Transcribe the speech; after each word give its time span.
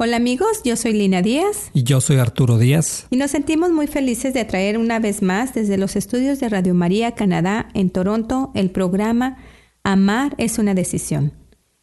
Hola 0.00 0.16
amigos, 0.18 0.62
yo 0.64 0.76
soy 0.76 0.92
Lina 0.92 1.22
Díaz 1.22 1.70
Y 1.74 1.82
yo 1.82 2.00
soy 2.00 2.18
Arturo 2.18 2.56
Díaz. 2.56 3.08
y 3.10 3.16
nos 3.16 3.32
sentimos 3.32 3.72
muy 3.72 3.88
felices 3.88 4.32
de 4.32 4.44
traer 4.44 4.78
una 4.78 5.00
vez 5.00 5.22
más 5.22 5.54
desde 5.54 5.76
los 5.76 5.96
estudios 5.96 6.38
de 6.38 6.48
Radio 6.48 6.72
María 6.72 7.16
Canadá 7.16 7.68
en 7.74 7.90
Toronto 7.90 8.52
el 8.54 8.70
programa 8.70 9.38
Amar 9.82 10.36
es 10.38 10.58
una 10.58 10.74
decisión, 10.74 11.32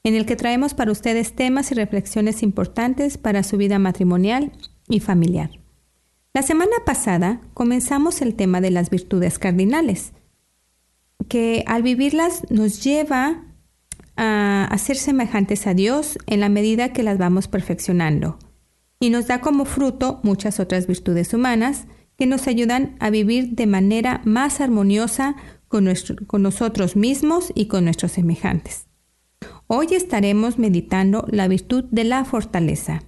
en 0.03 0.15
el 0.15 0.25
que 0.25 0.37
traemos 0.37 0.73
para 0.73 0.93
ustedes 0.93 1.35
temas 1.35 1.71
y 1.71 1.75
reflexiones 1.75 2.41
importantes 2.41 3.17
para 3.17 3.43
su 3.43 3.57
vida 3.57 3.79
matrimonial 3.79 4.53
y 4.87 5.01
familiar. 5.01 5.49
La 6.33 6.41
semana 6.41 6.75
pasada 6.85 7.41
comenzamos 7.53 8.21
el 8.21 8.35
tema 8.35 8.61
de 8.61 8.71
las 8.71 8.89
virtudes 8.89 9.39
cardinales, 9.39 10.13
que 11.27 11.65
al 11.67 11.83
vivirlas 11.83 12.43
nos 12.49 12.81
lleva 12.81 13.44
a, 14.17 14.75
ser 14.77 14.97
semejantes 14.97 15.67
a 15.67 15.73
Dios 15.73 16.17
en 16.27 16.39
la 16.39 16.49
medida 16.49 16.93
que 16.93 17.03
las 17.03 17.17
vamos 17.17 17.47
perfeccionando 17.47 18.37
y 18.99 19.09
nos 19.09 19.27
da 19.27 19.41
como 19.41 19.65
fruto 19.65 20.19
muchas 20.23 20.59
otras 20.59 20.87
virtudes 20.87 21.33
humanas 21.33 21.85
que 22.17 22.25
nos 22.25 22.47
ayudan 22.47 22.95
a 22.99 23.09
vivir 23.09 23.49
de 23.51 23.67
manera 23.67 24.21
más 24.23 24.61
armoniosa 24.61 25.35
con, 25.67 25.83
nuestro- 25.83 26.15
con 26.27 26.41
nosotros 26.41 26.95
mismos 26.95 27.51
y 27.55 27.65
con 27.67 27.83
nuestros 27.85 28.13
semejantes. 28.13 28.87
Hoy 29.67 29.87
estaremos 29.91 30.57
meditando 30.59 31.25
la 31.29 31.47
virtud 31.47 31.85
de 31.91 32.03
la 32.05 32.23
fortaleza, 32.23 33.03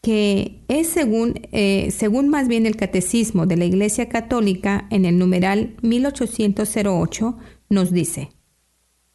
que 0.00 0.64
es 0.68 0.88
según, 0.88 1.34
eh, 1.52 1.90
según 1.90 2.28
más 2.28 2.48
bien 2.48 2.66
el 2.66 2.76
catecismo 2.76 3.46
de 3.46 3.56
la 3.56 3.64
Iglesia 3.66 4.08
Católica 4.08 4.86
en 4.90 5.04
el 5.04 5.18
numeral 5.18 5.76
1808, 5.82 7.36
nos 7.68 7.92
dice, 7.92 8.30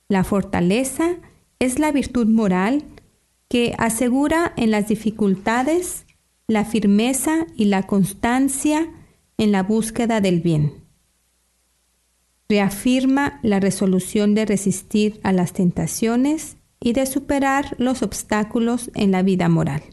la 0.10 0.24
fortaleza 0.24 1.18
es 1.60 1.80
la 1.80 1.92
virtud 1.92 2.28
moral 2.28 2.84
que 3.50 3.76
asegura 3.78 4.54
en 4.58 4.72
las 4.72 4.88
dificultades 4.88 6.06
la 6.48 6.64
firmeza 6.64 7.46
y 7.56 7.66
la 7.66 7.84
constancia 7.84 8.90
en 9.38 9.52
la 9.52 9.64
búsqueda 9.64 10.22
del 10.22 10.42
bien. 10.42 10.74
Reafirma 12.50 13.40
la 13.44 13.60
resolución 13.60 14.34
de 14.34 14.46
resistir 14.46 15.20
a 15.24 15.34
las 15.34 15.52
tentaciones 15.52 16.56
y 16.80 16.94
de 16.94 17.06
superar 17.06 17.76
los 17.78 18.02
obstáculos 18.02 18.90
en 18.94 19.12
la 19.12 19.24
vida 19.24 19.50
moral. 19.50 19.84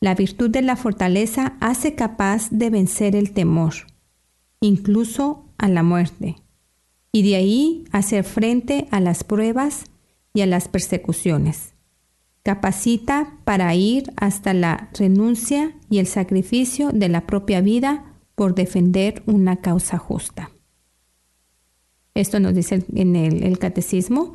La 0.00 0.14
virtud 0.14 0.50
de 0.50 0.62
la 0.62 0.76
fortaleza 0.76 1.56
hace 1.60 1.94
capaz 1.94 2.50
de 2.50 2.68
vencer 2.68 3.16
el 3.16 3.32
temor, 3.32 3.74
incluso 4.60 5.46
a 5.56 5.68
la 5.68 5.82
muerte, 5.82 6.36
y 7.12 7.22
de 7.22 7.36
ahí 7.36 7.84
hacer 7.92 8.24
frente 8.24 8.86
a 8.90 9.00
las 9.00 9.24
pruebas 9.24 9.84
y 10.34 10.42
a 10.42 10.46
las 10.46 10.68
persecuciones. 10.68 11.74
Capacita 12.42 13.38
para 13.44 13.74
ir 13.74 14.12
hasta 14.16 14.54
la 14.54 14.90
renuncia 14.98 15.76
y 15.90 15.98
el 15.98 16.06
sacrificio 16.06 16.90
de 16.92 17.08
la 17.08 17.26
propia 17.26 17.60
vida 17.60 18.04
por 18.34 18.54
defender 18.54 19.22
una 19.26 19.56
causa 19.56 19.98
justa. 19.98 20.50
Esto 22.14 22.40
nos 22.40 22.54
dice 22.54 22.84
en 22.94 23.16
el 23.16 23.58
catecismo. 23.58 24.34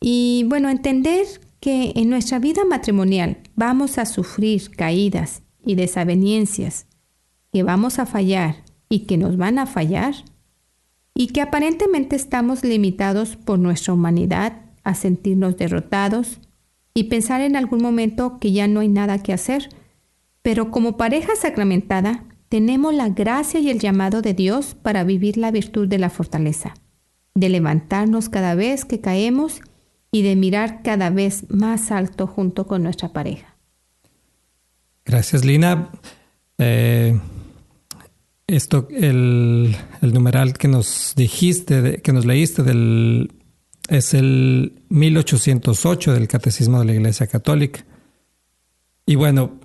Y 0.00 0.44
bueno, 0.48 0.68
entender 0.68 1.26
que 1.60 1.92
en 1.96 2.10
nuestra 2.10 2.38
vida 2.38 2.64
matrimonial 2.66 3.38
vamos 3.56 3.96
a 3.96 4.04
sufrir 4.04 4.70
caídas 4.76 5.42
y 5.64 5.76
desavenencias, 5.76 6.86
que 7.52 7.62
vamos 7.62 7.98
a 7.98 8.04
fallar 8.04 8.64
y 8.90 9.06
que 9.06 9.16
nos 9.16 9.38
van 9.38 9.58
a 9.58 9.64
fallar, 9.64 10.14
y 11.14 11.28
que 11.28 11.40
aparentemente 11.40 12.16
estamos 12.16 12.64
limitados 12.64 13.36
por 13.36 13.58
nuestra 13.58 13.94
humanidad 13.94 14.60
a 14.82 14.94
sentirnos 14.94 15.56
derrotados 15.56 16.40
y 16.92 17.04
pensar 17.04 17.40
en 17.40 17.56
algún 17.56 17.82
momento 17.82 18.38
que 18.38 18.52
ya 18.52 18.68
no 18.68 18.80
hay 18.80 18.88
nada 18.88 19.22
que 19.22 19.32
hacer. 19.32 19.68
Pero 20.42 20.70
como 20.70 20.96
pareja 20.96 21.34
sacramentada, 21.36 22.24
tenemos 22.48 22.94
la 22.94 23.08
gracia 23.08 23.60
y 23.60 23.70
el 23.70 23.78
llamado 23.78 24.22
de 24.22 24.34
Dios 24.34 24.74
para 24.74 25.04
vivir 25.04 25.36
la 25.36 25.50
virtud 25.50 25.88
de 25.88 25.98
la 25.98 26.10
fortaleza, 26.10 26.74
de 27.34 27.48
levantarnos 27.48 28.28
cada 28.28 28.54
vez 28.54 28.84
que 28.84 29.00
caemos 29.00 29.60
y 30.12 30.22
de 30.22 30.36
mirar 30.36 30.82
cada 30.82 31.10
vez 31.10 31.48
más 31.48 31.90
alto 31.90 32.26
junto 32.26 32.66
con 32.66 32.82
nuestra 32.82 33.12
pareja. 33.12 33.56
Gracias, 35.04 35.44
Lina. 35.44 35.90
Eh, 36.58 37.18
esto, 38.46 38.88
el, 38.90 39.76
el 40.02 40.12
numeral 40.12 40.54
que 40.54 40.68
nos 40.68 41.14
dijiste, 41.16 42.00
que 42.02 42.12
nos 42.12 42.26
leíste 42.26 42.62
del, 42.62 43.32
es 43.88 44.14
el 44.14 44.82
1808 44.88 46.12
del 46.12 46.28
Catecismo 46.28 46.80
de 46.80 46.84
la 46.86 46.94
Iglesia 46.94 47.26
Católica. 47.26 47.84
Y 49.06 49.16
bueno, 49.16 49.60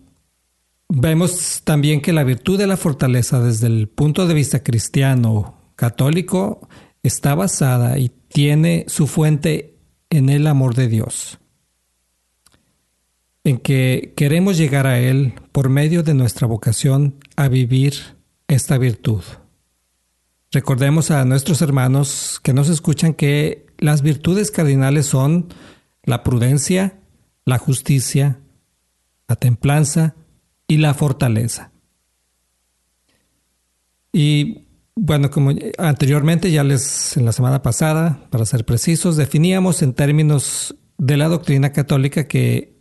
vemos 0.88 1.62
también 1.64 2.02
que 2.02 2.14
la 2.14 2.24
virtud 2.24 2.58
de 2.58 2.68
la 2.68 2.78
fortaleza 2.78 3.42
desde 3.42 3.68
el 3.68 3.88
punto 3.88 4.28
de 4.28 4.34
vista 4.34 4.64
cristiano 4.64 5.74
católico 5.76 6.68
está 7.04 7.36
basada 7.36 7.98
y 7.98 8.10
tiene 8.28 8.86
su 8.88 9.08
fuente 9.08 9.78
en 10.10 10.30
el 10.30 10.48
amor 10.48 10.76
de 10.76 10.88
Dios 10.88 11.40
en 13.44 13.58
que 13.58 14.14
queremos 14.16 14.58
llegar 14.58 14.88
a 14.88 15.00
Él 15.00 15.34
por 15.52 15.70
medio 15.70 16.04
de 16.04 16.14
nuestra 16.14 16.48
vocación 16.48 17.16
a 17.36 17.48
vivir 17.48 17.94
esta 18.50 18.78
virtud. 18.78 19.24
Recordemos 20.52 21.12
a 21.12 21.24
nuestros 21.24 21.62
hermanos 21.62 22.42
que 22.44 22.54
nos 22.54 22.68
escuchan 22.68 23.14
que 23.14 23.68
las 23.78 24.02
virtudes 24.02 24.52
cardinales 24.52 25.06
son 25.06 25.54
la 26.04 26.24
prudencia, 26.24 27.00
la 27.46 27.60
justicia, 27.60 28.40
la 29.28 29.36
templanza 29.36 30.16
y 30.68 30.78
la 30.78 30.96
fortaleza. 30.96 31.72
Y 34.12 34.66
bueno, 34.96 35.30
como 35.30 35.52
anteriormente 35.78 36.52
ya 36.52 36.64
les 36.64 37.16
en 37.16 37.26
la 37.26 37.32
semana 37.32 37.62
pasada, 37.62 38.28
para 38.32 38.46
ser 38.46 38.66
precisos, 38.66 39.16
definíamos 39.16 39.84
en 39.84 39.94
términos 39.94 40.76
de 40.98 41.16
la 41.16 41.28
doctrina 41.28 41.72
católica 41.72 42.28
que 42.28 42.76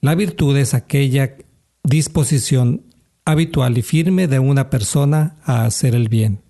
la 0.00 0.14
virtud 0.14 0.54
es 0.58 0.74
aquella 0.74 1.36
disposición 1.82 2.93
habitual 3.24 3.78
y 3.78 3.82
firme 3.82 4.28
de 4.28 4.38
una 4.38 4.70
persona 4.70 5.36
a 5.44 5.64
hacer 5.64 5.94
el 5.94 6.08
bien. 6.08 6.42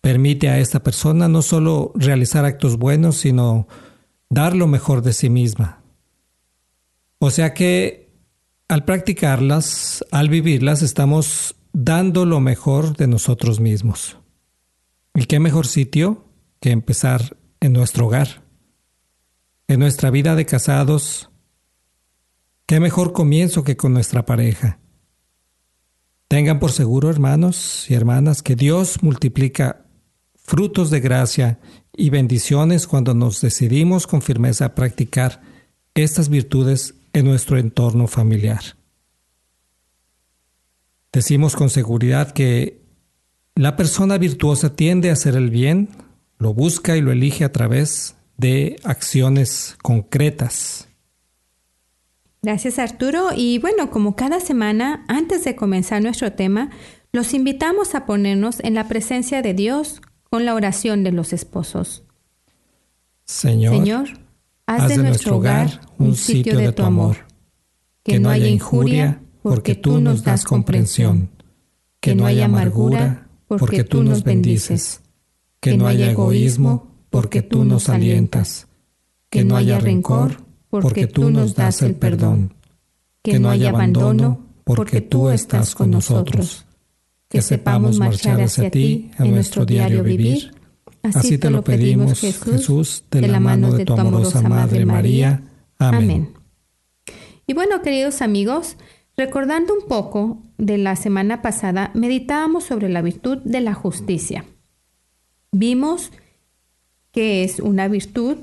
Permite 0.00 0.48
a 0.48 0.58
esta 0.58 0.82
persona 0.82 1.28
no 1.28 1.42
solo 1.42 1.92
realizar 1.94 2.44
actos 2.44 2.78
buenos, 2.78 3.16
sino 3.16 3.68
dar 4.30 4.54
lo 4.54 4.66
mejor 4.66 5.02
de 5.02 5.12
sí 5.12 5.28
misma. 5.28 5.82
O 7.18 7.30
sea 7.30 7.52
que 7.52 8.08
al 8.68 8.84
practicarlas, 8.84 10.04
al 10.10 10.28
vivirlas, 10.28 10.82
estamos 10.82 11.56
dando 11.72 12.26
lo 12.26 12.40
mejor 12.40 12.96
de 12.96 13.06
nosotros 13.06 13.60
mismos. 13.60 14.18
¿Y 15.14 15.24
qué 15.24 15.40
mejor 15.40 15.66
sitio 15.66 16.24
que 16.60 16.70
empezar 16.70 17.36
en 17.60 17.72
nuestro 17.72 18.06
hogar? 18.06 18.42
En 19.66 19.80
nuestra 19.80 20.10
vida 20.10 20.34
de 20.36 20.46
casados, 20.46 21.30
qué 22.66 22.78
mejor 22.78 23.12
comienzo 23.12 23.64
que 23.64 23.76
con 23.76 23.92
nuestra 23.92 24.24
pareja. 24.24 24.78
Tengan 26.28 26.60
por 26.60 26.72
seguro, 26.72 27.08
hermanos 27.08 27.86
y 27.88 27.94
hermanas, 27.94 28.42
que 28.42 28.54
Dios 28.54 29.02
multiplica 29.02 29.86
frutos 30.36 30.90
de 30.90 31.00
gracia 31.00 31.58
y 31.96 32.10
bendiciones 32.10 32.86
cuando 32.86 33.14
nos 33.14 33.40
decidimos 33.40 34.06
con 34.06 34.20
firmeza 34.20 34.66
a 34.66 34.74
practicar 34.74 35.40
estas 35.94 36.28
virtudes 36.28 36.94
en 37.14 37.24
nuestro 37.24 37.58
entorno 37.58 38.06
familiar. 38.06 38.60
Decimos 41.12 41.56
con 41.56 41.70
seguridad 41.70 42.32
que 42.32 42.82
la 43.54 43.76
persona 43.76 44.18
virtuosa 44.18 44.76
tiende 44.76 45.10
a 45.10 45.14
hacer 45.14 45.34
el 45.34 45.50
bien, 45.50 45.88
lo 46.38 46.52
busca 46.52 46.96
y 46.96 47.00
lo 47.00 47.10
elige 47.10 47.44
a 47.44 47.52
través 47.52 48.14
de 48.36 48.76
acciones 48.84 49.76
concretas. 49.82 50.87
Gracias 52.42 52.78
Arturo. 52.78 53.30
Y 53.34 53.58
bueno, 53.58 53.90
como 53.90 54.16
cada 54.16 54.40
semana, 54.40 55.04
antes 55.08 55.44
de 55.44 55.56
comenzar 55.56 56.02
nuestro 56.02 56.32
tema, 56.32 56.70
los 57.12 57.34
invitamos 57.34 57.94
a 57.94 58.06
ponernos 58.06 58.60
en 58.60 58.74
la 58.74 58.86
presencia 58.88 59.42
de 59.42 59.54
Dios 59.54 60.00
con 60.30 60.44
la 60.44 60.54
oración 60.54 61.04
de 61.04 61.12
los 61.12 61.32
esposos. 61.32 62.04
Señor, 63.24 64.08
haz, 64.66 64.88
de, 64.88 64.98
nuestro 64.98 65.36
hogar 65.36 65.80
un 65.98 66.14
sitio 66.14 66.56
de 66.56 66.72
tu 66.72 66.82
amor, 66.82 67.16
que 68.02 68.18
no 68.18 68.30
haya 68.30 68.48
injuria, 68.48 69.20
porque 69.42 69.74
tú 69.74 70.00
nos 70.00 70.22
das 70.22 70.44
comprensión, 70.44 71.30
que 72.00 72.14
no 72.14 72.26
haya 72.26 72.46
amargura, 72.46 73.28
porque 73.46 73.84
tú 73.84 74.02
nos 74.02 74.24
bendices, 74.24 75.02
que 75.60 75.76
no 75.76 75.86
haya 75.86 76.10
egoísmo, 76.10 76.88
porque 77.10 77.42
tú 77.42 77.64
nos 77.64 77.88
alientas, 77.88 78.68
que 79.28 79.44
no 79.44 79.56
haya 79.56 79.78
rencor, 79.78 80.47
porque 80.70 81.06
tú 81.06 81.30
nos 81.30 81.54
das 81.54 81.82
el 81.82 81.94
perdón, 81.94 82.54
que 83.22 83.38
no 83.38 83.50
haya 83.50 83.70
abandono, 83.70 84.46
porque 84.64 85.00
tú 85.00 85.30
estás 85.30 85.74
con 85.74 85.90
nosotros, 85.90 86.66
que 87.28 87.42
sepamos 87.42 87.98
marchar 87.98 88.40
hacia 88.40 88.70
ti 88.70 89.10
en 89.18 89.30
nuestro 89.30 89.64
diario 89.64 90.02
vivir. 90.02 90.52
Así 91.02 91.38
te 91.38 91.50
lo 91.50 91.62
pedimos, 91.62 92.20
Jesús, 92.20 93.04
de 93.10 93.28
la 93.28 93.40
mano 93.40 93.72
de 93.72 93.84
tu 93.84 93.94
amorosa 93.94 94.42
Madre 94.42 94.84
María. 94.84 95.42
Amén. 95.78 96.34
Y 97.46 97.54
bueno, 97.54 97.80
queridos 97.80 98.20
amigos, 98.20 98.76
recordando 99.16 99.72
un 99.74 99.88
poco 99.88 100.42
de 100.58 100.76
la 100.76 100.96
semana 100.96 101.40
pasada, 101.40 101.90
meditábamos 101.94 102.64
sobre 102.64 102.88
la 102.88 103.00
virtud 103.00 103.38
de 103.38 103.60
la 103.60 103.72
justicia. 103.72 104.44
Vimos 105.50 106.12
que 107.10 107.42
es 107.42 107.58
una 107.60 107.88
virtud 107.88 108.36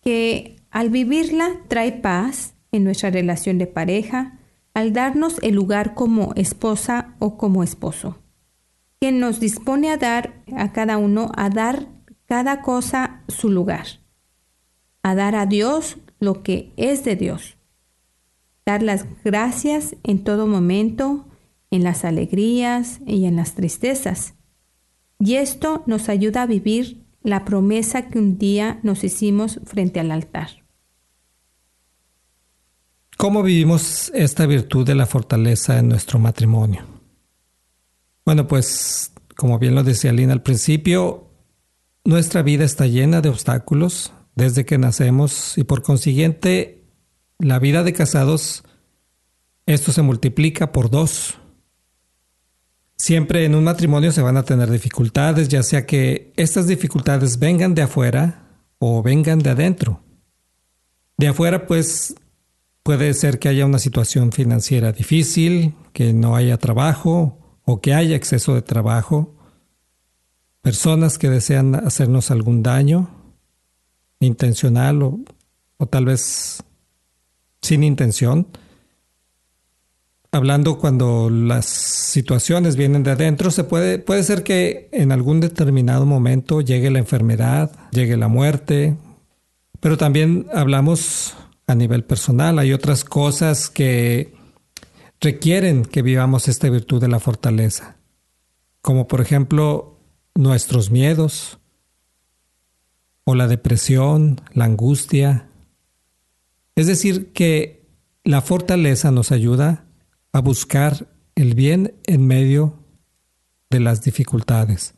que 0.00 0.53
al 0.74 0.90
vivirla 0.90 1.60
trae 1.68 1.92
paz 1.92 2.56
en 2.72 2.82
nuestra 2.82 3.08
relación 3.08 3.58
de 3.58 3.68
pareja, 3.68 4.40
al 4.74 4.92
darnos 4.92 5.38
el 5.40 5.54
lugar 5.54 5.94
como 5.94 6.32
esposa 6.34 7.14
o 7.20 7.38
como 7.38 7.62
esposo, 7.62 8.18
que 9.00 9.12
nos 9.12 9.38
dispone 9.38 9.90
a 9.90 9.98
dar 9.98 10.42
a 10.56 10.72
cada 10.72 10.98
uno, 10.98 11.30
a 11.36 11.48
dar 11.48 11.86
cada 12.26 12.60
cosa 12.60 13.22
su 13.28 13.50
lugar, 13.50 13.86
a 15.04 15.14
dar 15.14 15.36
a 15.36 15.46
Dios 15.46 15.98
lo 16.18 16.42
que 16.42 16.72
es 16.76 17.04
de 17.04 17.14
Dios, 17.14 17.56
dar 18.66 18.82
las 18.82 19.06
gracias 19.22 19.94
en 20.02 20.24
todo 20.24 20.48
momento, 20.48 21.24
en 21.70 21.84
las 21.84 22.04
alegrías 22.04 22.98
y 23.06 23.26
en 23.26 23.36
las 23.36 23.54
tristezas. 23.54 24.34
Y 25.20 25.36
esto 25.36 25.84
nos 25.86 26.08
ayuda 26.08 26.42
a 26.42 26.46
vivir 26.46 27.06
la 27.22 27.44
promesa 27.44 28.08
que 28.08 28.18
un 28.18 28.38
día 28.38 28.80
nos 28.82 29.04
hicimos 29.04 29.60
frente 29.64 30.00
al 30.00 30.10
altar. 30.10 30.63
¿Cómo 33.16 33.42
vivimos 33.42 34.10
esta 34.14 34.44
virtud 34.46 34.86
de 34.86 34.94
la 34.94 35.06
fortaleza 35.06 35.78
en 35.78 35.88
nuestro 35.88 36.18
matrimonio? 36.18 36.84
Bueno, 38.24 38.48
pues 38.48 39.12
como 39.36 39.58
bien 39.58 39.74
lo 39.74 39.84
decía 39.84 40.12
Lina 40.12 40.32
al 40.32 40.42
principio, 40.42 41.30
nuestra 42.04 42.42
vida 42.42 42.64
está 42.64 42.86
llena 42.86 43.20
de 43.20 43.28
obstáculos 43.28 44.12
desde 44.34 44.64
que 44.64 44.78
nacemos 44.78 45.56
y 45.56 45.64
por 45.64 45.82
consiguiente 45.82 46.84
la 47.38 47.58
vida 47.58 47.82
de 47.82 47.92
casados, 47.92 48.64
esto 49.66 49.92
se 49.92 50.02
multiplica 50.02 50.72
por 50.72 50.90
dos. 50.90 51.38
Siempre 52.96 53.44
en 53.44 53.54
un 53.54 53.64
matrimonio 53.64 54.12
se 54.12 54.22
van 54.22 54.36
a 54.36 54.44
tener 54.44 54.70
dificultades, 54.70 55.48
ya 55.48 55.62
sea 55.62 55.86
que 55.86 56.32
estas 56.36 56.66
dificultades 56.66 57.38
vengan 57.38 57.74
de 57.74 57.82
afuera 57.82 58.48
o 58.78 59.02
vengan 59.02 59.38
de 59.38 59.50
adentro. 59.50 60.00
De 61.16 61.28
afuera, 61.28 61.66
pues 61.66 62.14
Puede 62.84 63.14
ser 63.14 63.38
que 63.38 63.48
haya 63.48 63.64
una 63.64 63.78
situación 63.78 64.30
financiera 64.30 64.92
difícil, 64.92 65.74
que 65.94 66.12
no 66.12 66.36
haya 66.36 66.58
trabajo 66.58 67.38
o 67.64 67.80
que 67.80 67.94
haya 67.94 68.14
exceso 68.14 68.54
de 68.54 68.60
trabajo, 68.60 69.34
personas 70.60 71.16
que 71.16 71.30
desean 71.30 71.74
hacernos 71.74 72.30
algún 72.30 72.62
daño, 72.62 73.08
intencional 74.20 75.02
o, 75.02 75.24
tal 75.88 76.04
vez 76.04 76.62
sin 77.62 77.84
intención. 77.84 78.48
Hablando 80.30 80.78
cuando 80.78 81.30
las 81.30 81.64
situaciones 81.64 82.76
vienen 82.76 83.02
de 83.02 83.12
adentro, 83.12 83.50
se 83.50 83.64
puede, 83.64 83.98
puede 83.98 84.24
ser 84.24 84.42
que 84.42 84.90
en 84.92 85.10
algún 85.10 85.40
determinado 85.40 86.04
momento 86.04 86.60
llegue 86.60 86.90
la 86.90 86.98
enfermedad, 86.98 87.72
llegue 87.92 88.18
la 88.18 88.28
muerte, 88.28 88.94
pero 89.80 89.96
también 89.96 90.48
hablamos 90.52 91.34
a 91.66 91.74
nivel 91.74 92.04
personal. 92.04 92.58
Hay 92.58 92.72
otras 92.72 93.04
cosas 93.04 93.70
que 93.70 94.34
requieren 95.20 95.84
que 95.84 96.02
vivamos 96.02 96.48
esta 96.48 96.68
virtud 96.68 97.00
de 97.00 97.08
la 97.08 97.20
fortaleza, 97.20 97.96
como 98.82 99.08
por 99.08 99.20
ejemplo 99.20 99.98
nuestros 100.34 100.90
miedos 100.90 101.58
o 103.24 103.34
la 103.34 103.48
depresión, 103.48 104.40
la 104.52 104.66
angustia. 104.66 105.48
Es 106.76 106.86
decir, 106.86 107.32
que 107.32 107.86
la 108.24 108.42
fortaleza 108.42 109.10
nos 109.10 109.32
ayuda 109.32 109.86
a 110.32 110.40
buscar 110.40 111.08
el 111.34 111.54
bien 111.54 111.94
en 112.04 112.26
medio 112.26 112.78
de 113.70 113.80
las 113.80 114.02
dificultades 114.02 114.94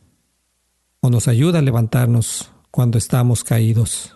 o 1.01 1.11
nos 1.11 1.29
ayuda 1.29 1.61
a 1.61 1.63
levantarnos 1.63 2.51
cuando 2.71 2.99
estamos 2.99 3.45
caídos. 3.45 4.16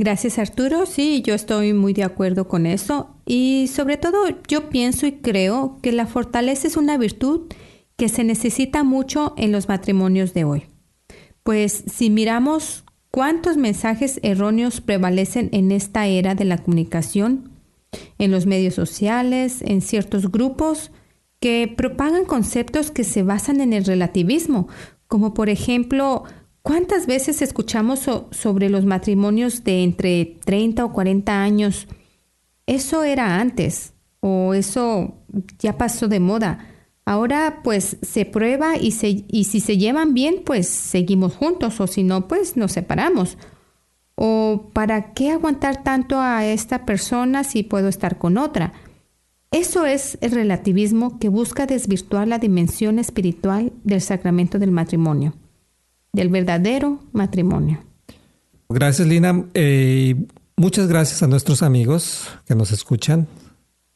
Gracias 0.00 0.38
Arturo, 0.38 0.86
sí, 0.86 1.22
yo 1.26 1.34
estoy 1.34 1.72
muy 1.72 1.92
de 1.92 2.04
acuerdo 2.04 2.46
con 2.46 2.66
eso 2.66 3.16
y 3.26 3.66
sobre 3.66 3.96
todo 3.96 4.28
yo 4.46 4.68
pienso 4.68 5.08
y 5.08 5.12
creo 5.14 5.80
que 5.82 5.90
la 5.90 6.06
fortaleza 6.06 6.68
es 6.68 6.76
una 6.76 6.96
virtud 6.96 7.52
que 7.96 8.08
se 8.08 8.22
necesita 8.22 8.84
mucho 8.84 9.34
en 9.36 9.50
los 9.50 9.66
matrimonios 9.66 10.34
de 10.34 10.44
hoy. 10.44 10.66
Pues 11.42 11.82
si 11.92 12.10
miramos 12.10 12.84
cuántos 13.10 13.56
mensajes 13.56 14.20
erróneos 14.22 14.80
prevalecen 14.80 15.48
en 15.50 15.72
esta 15.72 16.06
era 16.06 16.36
de 16.36 16.44
la 16.44 16.58
comunicación, 16.58 17.50
en 18.18 18.30
los 18.30 18.46
medios 18.46 18.74
sociales, 18.74 19.62
en 19.62 19.80
ciertos 19.80 20.30
grupos 20.30 20.92
que 21.40 21.74
propagan 21.76 22.24
conceptos 22.24 22.92
que 22.92 23.02
se 23.02 23.24
basan 23.24 23.60
en 23.60 23.72
el 23.72 23.84
relativismo, 23.84 24.68
como 25.08 25.34
por 25.34 25.48
ejemplo 25.48 26.22
¿Cuántas 26.62 27.06
veces 27.06 27.40
escuchamos 27.40 28.00
sobre 28.30 28.68
los 28.68 28.84
matrimonios 28.84 29.64
de 29.64 29.82
entre 29.82 30.36
30 30.44 30.84
o 30.84 30.92
40 30.92 31.42
años? 31.42 31.86
Eso 32.66 33.04
era 33.04 33.40
antes 33.40 33.94
o 34.20 34.54
eso 34.54 35.14
ya 35.58 35.78
pasó 35.78 36.08
de 36.08 36.20
moda. 36.20 36.66
Ahora 37.04 37.60
pues 37.64 37.96
se 38.02 38.26
prueba 38.26 38.76
y, 38.76 38.90
se, 38.90 39.24
y 39.28 39.44
si 39.44 39.60
se 39.60 39.78
llevan 39.78 40.12
bien 40.12 40.42
pues 40.44 40.68
seguimos 40.68 41.36
juntos 41.36 41.80
o 41.80 41.86
si 41.86 42.02
no 42.02 42.28
pues 42.28 42.56
nos 42.56 42.72
separamos. 42.72 43.38
¿O 44.14 44.70
para 44.72 45.14
qué 45.14 45.30
aguantar 45.30 45.84
tanto 45.84 46.20
a 46.20 46.44
esta 46.44 46.84
persona 46.84 47.44
si 47.44 47.62
puedo 47.62 47.88
estar 47.88 48.18
con 48.18 48.36
otra? 48.36 48.72
Eso 49.52 49.86
es 49.86 50.18
el 50.20 50.32
relativismo 50.32 51.18
que 51.18 51.30
busca 51.30 51.64
desvirtuar 51.64 52.28
la 52.28 52.38
dimensión 52.38 52.98
espiritual 52.98 53.72
del 53.84 54.02
sacramento 54.02 54.58
del 54.58 54.72
matrimonio 54.72 55.32
del 56.18 56.30
verdadero 56.30 56.98
matrimonio. 57.12 57.78
Gracias, 58.68 59.06
Lina. 59.06 59.44
Eh, 59.54 60.16
muchas 60.56 60.88
gracias 60.88 61.22
a 61.22 61.28
nuestros 61.28 61.62
amigos 61.62 62.28
que 62.44 62.56
nos 62.56 62.72
escuchan. 62.72 63.28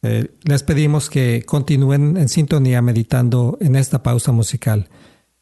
Eh, 0.02 0.28
les 0.44 0.62
pedimos 0.62 1.10
que 1.10 1.42
continúen 1.44 2.16
en 2.16 2.28
sintonía 2.28 2.80
meditando 2.80 3.58
en 3.60 3.74
esta 3.74 4.04
pausa 4.04 4.30
musical. 4.30 4.88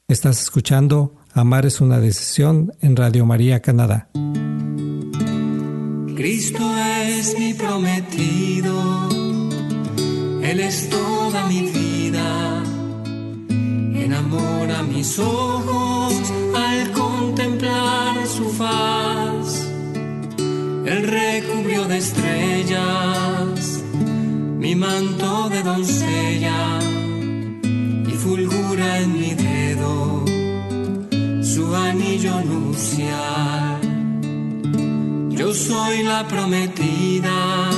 Estás 0.09 0.41
escuchando 0.41 1.15
Amar 1.35 1.67
es 1.67 1.81
una 1.81 2.01
decisión 2.01 2.73
en 2.81 2.97
Radio 2.97 3.27
María 3.27 3.61
Canadá. 3.61 4.09
Cristo 6.17 6.65
es 7.05 7.39
mi 7.39 7.55
prometido, 7.55 9.09
Él 10.43 10.61
es 10.61 10.91
toda 10.91 11.47
mi 11.47 11.71
vida, 11.71 12.65
enamora 13.95 14.83
mis 14.83 15.19
ojos 15.19 16.40
contemplar 16.93 18.27
su 18.27 18.49
faz. 18.51 19.67
Él 20.87 21.07
recubrió 21.07 21.85
de 21.87 21.99
estrellas 21.99 23.83
mi 24.59 24.75
manto 24.75 25.49
de 25.49 25.63
doncella 25.63 26.79
y 27.63 28.13
fulgura 28.25 29.01
en 29.01 29.19
mi 29.19 29.35
dedo 29.35 30.25
su 31.43 31.75
anillo 31.75 32.41
nupcial. 32.43 33.81
Yo 35.31 35.55
soy 35.55 36.03
la 36.03 36.27
prometida 36.29 37.71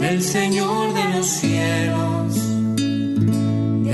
del 0.00 0.22
Señor 0.22 0.92
de 0.92 1.04
los 1.16 1.26
cielos, 1.26 2.13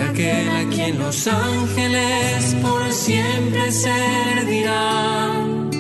aquel 0.01 0.49
a 0.49 0.65
quien 0.71 0.99
los 0.99 1.27
ángeles 1.27 2.57
por 2.63 2.93
siempre 2.93 3.73
servirán. 3.73 5.71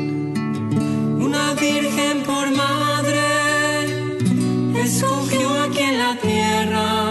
Una 1.20 1.54
virgen 1.54 2.22
por 2.24 2.50
madre 2.54 3.20
escogió 4.84 5.62
aquí 5.62 5.80
en 5.80 5.98
la 5.98 6.16
tierra, 6.16 7.10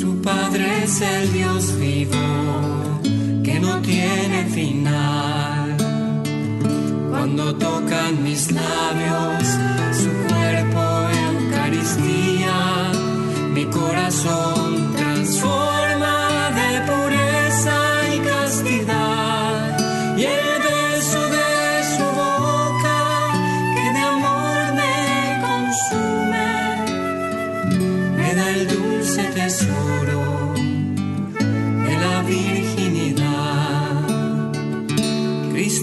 su 0.00 0.20
padre 0.22 0.84
es 0.84 1.00
el 1.00 1.32
Dios 1.32 1.78
vivo 1.78 3.00
que 3.44 3.60
no 3.60 3.80
tiene 3.80 4.44
final. 4.46 5.76
Cuando 7.10 7.54
tocan 7.56 8.22
mis 8.22 8.50
labios, 8.52 9.44
su 10.02 10.10
cuerpo 10.28 10.82
Eucaristía, 11.28 12.92
mi 13.54 13.64
corazón 13.66 14.69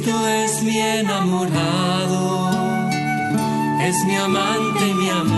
Cristo 0.08 0.28
es 0.30 0.64
mi 0.64 0.80
enamorado, 0.80 2.50
es 3.82 3.96
mi 4.06 4.16
amante 4.16 4.88
y 4.88 4.94
mi 4.94 5.10
amado. 5.10 5.37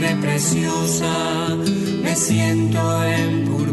Preciosa 0.00 1.56
me 2.02 2.16
siento 2.16 3.04
empurpurada 3.04 3.63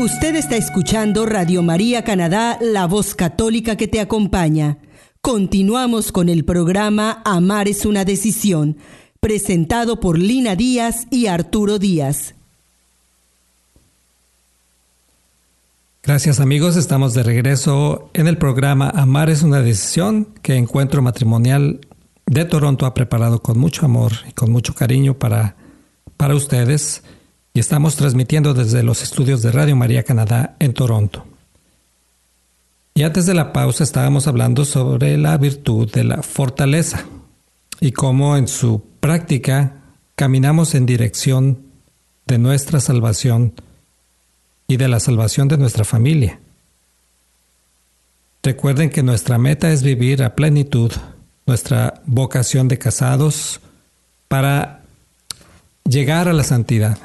Usted 0.00 0.34
está 0.34 0.56
escuchando 0.56 1.26
Radio 1.26 1.62
María 1.62 2.04
Canadá, 2.04 2.56
la 2.62 2.86
voz 2.86 3.14
católica 3.14 3.76
que 3.76 3.86
te 3.86 4.00
acompaña. 4.00 4.78
Continuamos 5.20 6.10
con 6.10 6.30
el 6.30 6.46
programa 6.46 7.20
Amar 7.26 7.68
es 7.68 7.84
una 7.84 8.06
decisión, 8.06 8.78
presentado 9.20 10.00
por 10.00 10.18
Lina 10.18 10.56
Díaz 10.56 11.06
y 11.10 11.26
Arturo 11.26 11.78
Díaz. 11.78 12.34
Gracias 16.02 16.40
amigos, 16.40 16.76
estamos 16.76 17.12
de 17.12 17.22
regreso 17.22 18.08
en 18.14 18.26
el 18.26 18.38
programa 18.38 18.88
Amar 18.88 19.28
es 19.28 19.42
una 19.42 19.60
decisión 19.60 20.28
que 20.40 20.56
Encuentro 20.56 21.02
Matrimonial 21.02 21.80
de 22.24 22.46
Toronto 22.46 22.86
ha 22.86 22.94
preparado 22.94 23.42
con 23.42 23.58
mucho 23.58 23.84
amor 23.84 24.12
y 24.26 24.32
con 24.32 24.50
mucho 24.50 24.74
cariño 24.74 25.18
para, 25.18 25.56
para 26.16 26.34
ustedes 26.34 27.02
y 27.52 27.60
estamos 27.60 27.96
transmitiendo 27.96 28.54
desde 28.54 28.82
los 28.82 29.02
estudios 29.02 29.42
de 29.42 29.52
Radio 29.52 29.76
María 29.76 30.02
Canadá 30.02 30.56
en 30.58 30.72
Toronto. 30.72 31.26
Y 32.94 33.02
antes 33.02 33.26
de 33.26 33.34
la 33.34 33.52
pausa 33.52 33.84
estábamos 33.84 34.26
hablando 34.26 34.64
sobre 34.64 35.16
la 35.16 35.36
virtud 35.38 35.90
de 35.90 36.04
la 36.04 36.22
fortaleza 36.22 37.04
y 37.80 37.92
cómo 37.92 38.36
en 38.36 38.46
su 38.46 38.82
práctica 39.00 39.76
caminamos 40.14 40.74
en 40.74 40.86
dirección 40.86 41.62
de 42.26 42.38
nuestra 42.38 42.80
salvación 42.80 43.54
y 44.68 44.76
de 44.76 44.88
la 44.88 45.00
salvación 45.00 45.48
de 45.48 45.58
nuestra 45.58 45.84
familia. 45.84 46.38
Recuerden 48.42 48.90
que 48.90 49.02
nuestra 49.02 49.38
meta 49.38 49.72
es 49.72 49.82
vivir 49.82 50.22
a 50.22 50.34
plenitud 50.34 50.92
nuestra 51.46 52.02
vocación 52.06 52.68
de 52.68 52.78
casados 52.78 53.60
para 54.28 54.82
llegar 55.84 56.28
a 56.28 56.32
la 56.32 56.44
santidad. 56.44 56.98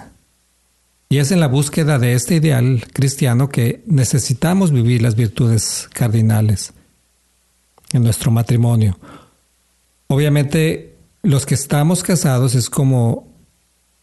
Y 1.09 1.17
es 1.17 1.31
en 1.31 1.39
la 1.39 1.47
búsqueda 1.47 1.99
de 1.99 2.13
este 2.13 2.35
ideal 2.35 2.83
cristiano 2.91 3.49
que 3.49 3.83
necesitamos 3.85 4.71
vivir 4.71 5.01
las 5.01 5.15
virtudes 5.15 5.87
cardinales 5.93 6.73
en 7.93 8.03
nuestro 8.03 8.31
matrimonio. 8.31 8.97
Obviamente, 10.07 10.95
los 11.21 11.45
que 11.45 11.55
estamos 11.55 12.03
casados 12.03 12.55
es 12.55 12.69
como 12.69 13.27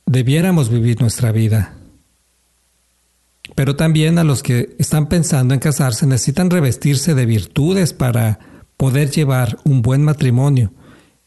debiéramos 0.07 0.69
vivir 0.69 1.01
nuestra 1.01 1.33
vida. 1.33 1.77
Pero 3.55 3.77
también 3.77 4.19
a 4.19 4.25
los 4.25 4.43
que 4.43 4.75
están 4.79 5.09
pensando 5.09 5.55
en 5.55 5.61
casarse 5.61 6.07
necesitan 6.07 6.51
revestirse 6.51 7.15
de 7.15 7.27
virtudes 7.27 7.93
para 7.93 8.39
poder 8.77 9.11
llevar 9.11 9.59
un 9.65 9.83
buen 9.83 10.03
matrimonio. 10.03 10.73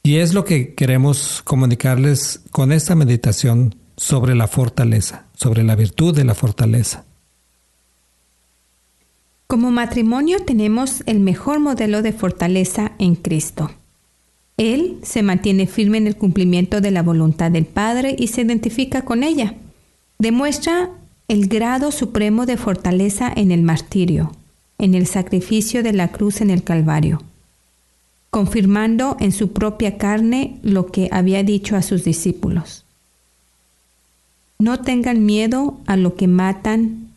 Y 0.03 0.17
es 0.17 0.33
lo 0.33 0.45
que 0.45 0.73
queremos 0.73 1.41
comunicarles 1.43 2.41
con 2.51 2.71
esta 2.71 2.95
meditación 2.95 3.75
sobre 3.97 4.35
la 4.35 4.47
fortaleza, 4.47 5.25
sobre 5.35 5.63
la 5.63 5.75
virtud 5.75 6.15
de 6.15 6.23
la 6.23 6.35
fortaleza. 6.35 7.05
Como 9.47 9.71
matrimonio 9.71 10.39
tenemos 10.39 11.03
el 11.05 11.19
mejor 11.19 11.59
modelo 11.59 12.01
de 12.01 12.13
fortaleza 12.13 12.93
en 12.97 13.15
Cristo. 13.15 13.71
Él 14.57 14.97
se 15.03 15.21
mantiene 15.21 15.67
firme 15.67 15.97
en 15.97 16.07
el 16.07 16.15
cumplimiento 16.15 16.81
de 16.81 16.91
la 16.91 17.03
voluntad 17.03 17.51
del 17.51 17.65
Padre 17.65 18.15
y 18.17 18.27
se 18.27 18.41
identifica 18.41 19.03
con 19.03 19.23
ella. 19.23 19.53
Demuestra 20.17 20.89
el 21.27 21.47
grado 21.47 21.91
supremo 21.91 22.45
de 22.45 22.57
fortaleza 22.57 23.31
en 23.35 23.51
el 23.51 23.61
martirio, 23.61 24.31
en 24.77 24.95
el 24.95 25.07
sacrificio 25.07 25.83
de 25.83 25.93
la 25.93 26.09
cruz 26.09 26.41
en 26.41 26.49
el 26.49 26.63
Calvario, 26.63 27.21
confirmando 28.29 29.17
en 29.19 29.31
su 29.31 29.51
propia 29.51 29.97
carne 29.97 30.59
lo 30.63 30.87
que 30.87 31.09
había 31.11 31.43
dicho 31.43 31.75
a 31.75 31.81
sus 31.81 32.03
discípulos. 32.03 32.84
No 34.59 34.81
tengan 34.81 35.25
miedo 35.25 35.79
a 35.85 35.97
lo 35.97 36.15
que 36.15 36.27
matan, 36.27 37.09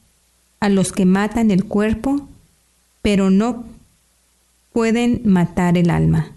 a 0.61 0.68
los 0.68 0.92
que 0.92 1.04
matan 1.04 1.50
el 1.50 1.64
cuerpo, 1.64 2.26
pero 3.02 3.30
no 3.30 3.64
pueden 4.73 5.23
matar 5.25 5.78
el 5.78 5.90
alma. 5.90 6.33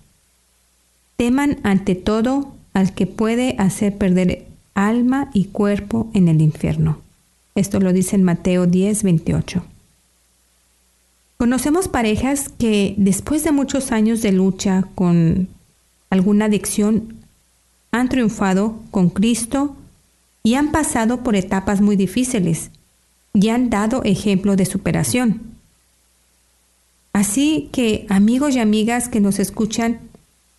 Teman 1.18 1.60
ante 1.64 1.96
todo 1.96 2.54
al 2.74 2.94
que 2.94 3.08
puede 3.08 3.56
hacer 3.58 3.98
perder 3.98 4.48
alma 4.74 5.30
y 5.34 5.46
cuerpo 5.46 6.10
en 6.14 6.28
el 6.28 6.42
infierno. 6.42 7.00
Esto 7.56 7.80
lo 7.80 7.94
dice 7.94 8.16
en 8.16 8.24
Mateo 8.24 8.66
10, 8.66 9.04
28. 9.04 9.64
Conocemos 11.38 11.88
parejas 11.88 12.50
que 12.50 12.94
después 12.98 13.44
de 13.44 13.52
muchos 13.52 13.92
años 13.92 14.22
de 14.22 14.32
lucha 14.32 14.88
con 14.96 15.48
alguna 16.10 16.46
adicción 16.46 17.16
han 17.92 18.10
triunfado 18.10 18.76
con 18.92 19.10
Cristo 19.10 19.76
y 20.44 20.56
han 20.56 20.72
pasado 20.72 21.24
por 21.24 21.36
etapas 21.36 21.82
muy 21.82 21.96
difíciles 21.96 22.72
y 23.34 23.50
han 23.50 23.70
dado 23.70 24.04
ejemplo 24.04 24.56
de 24.56 24.66
superación. 24.66 25.42
Así 27.14 27.70
que, 27.72 28.06
amigos 28.10 28.56
y 28.56 28.60
amigas 28.60 29.10
que 29.10 29.20
nos 29.20 29.40
escuchan, 29.40 30.00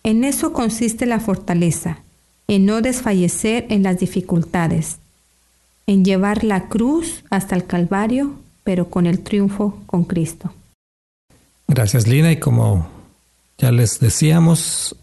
en 0.03 0.23
eso 0.23 0.53
consiste 0.53 1.05
la 1.05 1.19
fortaleza, 1.19 1.99
en 2.47 2.65
no 2.65 2.81
desfallecer 2.81 3.65
en 3.69 3.83
las 3.83 3.99
dificultades, 3.99 4.97
en 5.87 6.05
llevar 6.05 6.43
la 6.43 6.67
cruz 6.67 7.23
hasta 7.29 7.55
el 7.55 7.65
Calvario, 7.65 8.35
pero 8.63 8.89
con 8.89 9.07
el 9.07 9.19
triunfo 9.19 9.81
con 9.85 10.03
Cristo. 10.03 10.53
Gracias, 11.67 12.07
Lina. 12.07 12.31
Y 12.31 12.37
como 12.37 12.87
ya 13.57 13.71
les 13.71 13.99
decíamos, 13.99 14.95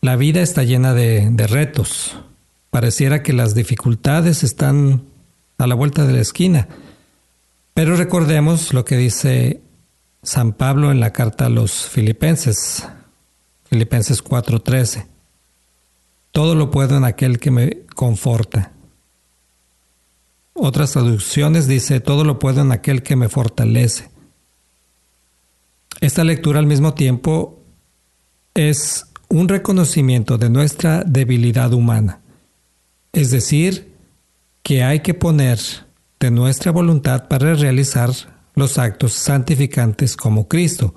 la 0.00 0.16
vida 0.16 0.42
está 0.42 0.62
llena 0.62 0.94
de, 0.94 1.28
de 1.30 1.46
retos. 1.46 2.16
Pareciera 2.72 3.22
que 3.22 3.34
las 3.34 3.54
dificultades 3.54 4.42
están 4.42 5.04
a 5.58 5.66
la 5.66 5.74
vuelta 5.74 6.06
de 6.06 6.14
la 6.14 6.22
esquina. 6.22 6.68
Pero 7.74 7.96
recordemos 7.96 8.72
lo 8.72 8.86
que 8.86 8.96
dice 8.96 9.60
San 10.22 10.54
Pablo 10.54 10.90
en 10.90 10.98
la 10.98 11.12
carta 11.12 11.44
a 11.44 11.50
los 11.50 11.86
Filipenses, 11.90 12.88
Filipenses 13.64 14.24
4:13. 14.24 15.06
Todo 16.30 16.54
lo 16.54 16.70
puedo 16.70 16.96
en 16.96 17.04
aquel 17.04 17.38
que 17.38 17.50
me 17.50 17.80
conforta. 17.94 18.72
Otras 20.54 20.92
traducciones 20.92 21.66
dice, 21.66 22.00
todo 22.00 22.24
lo 22.24 22.38
puedo 22.38 22.62
en 22.62 22.72
aquel 22.72 23.02
que 23.02 23.16
me 23.16 23.28
fortalece. 23.28 24.08
Esta 26.00 26.24
lectura 26.24 26.58
al 26.58 26.66
mismo 26.66 26.94
tiempo 26.94 27.60
es 28.54 29.04
un 29.28 29.48
reconocimiento 29.48 30.38
de 30.38 30.48
nuestra 30.48 31.04
debilidad 31.04 31.74
humana. 31.74 32.21
Es 33.12 33.30
decir, 33.30 33.92
que 34.62 34.82
hay 34.82 35.00
que 35.00 35.14
poner 35.14 35.58
de 36.18 36.30
nuestra 36.30 36.72
voluntad 36.72 37.28
para 37.28 37.54
realizar 37.54 38.10
los 38.54 38.78
actos 38.78 39.12
santificantes 39.12 40.16
como 40.16 40.48
Cristo. 40.48 40.94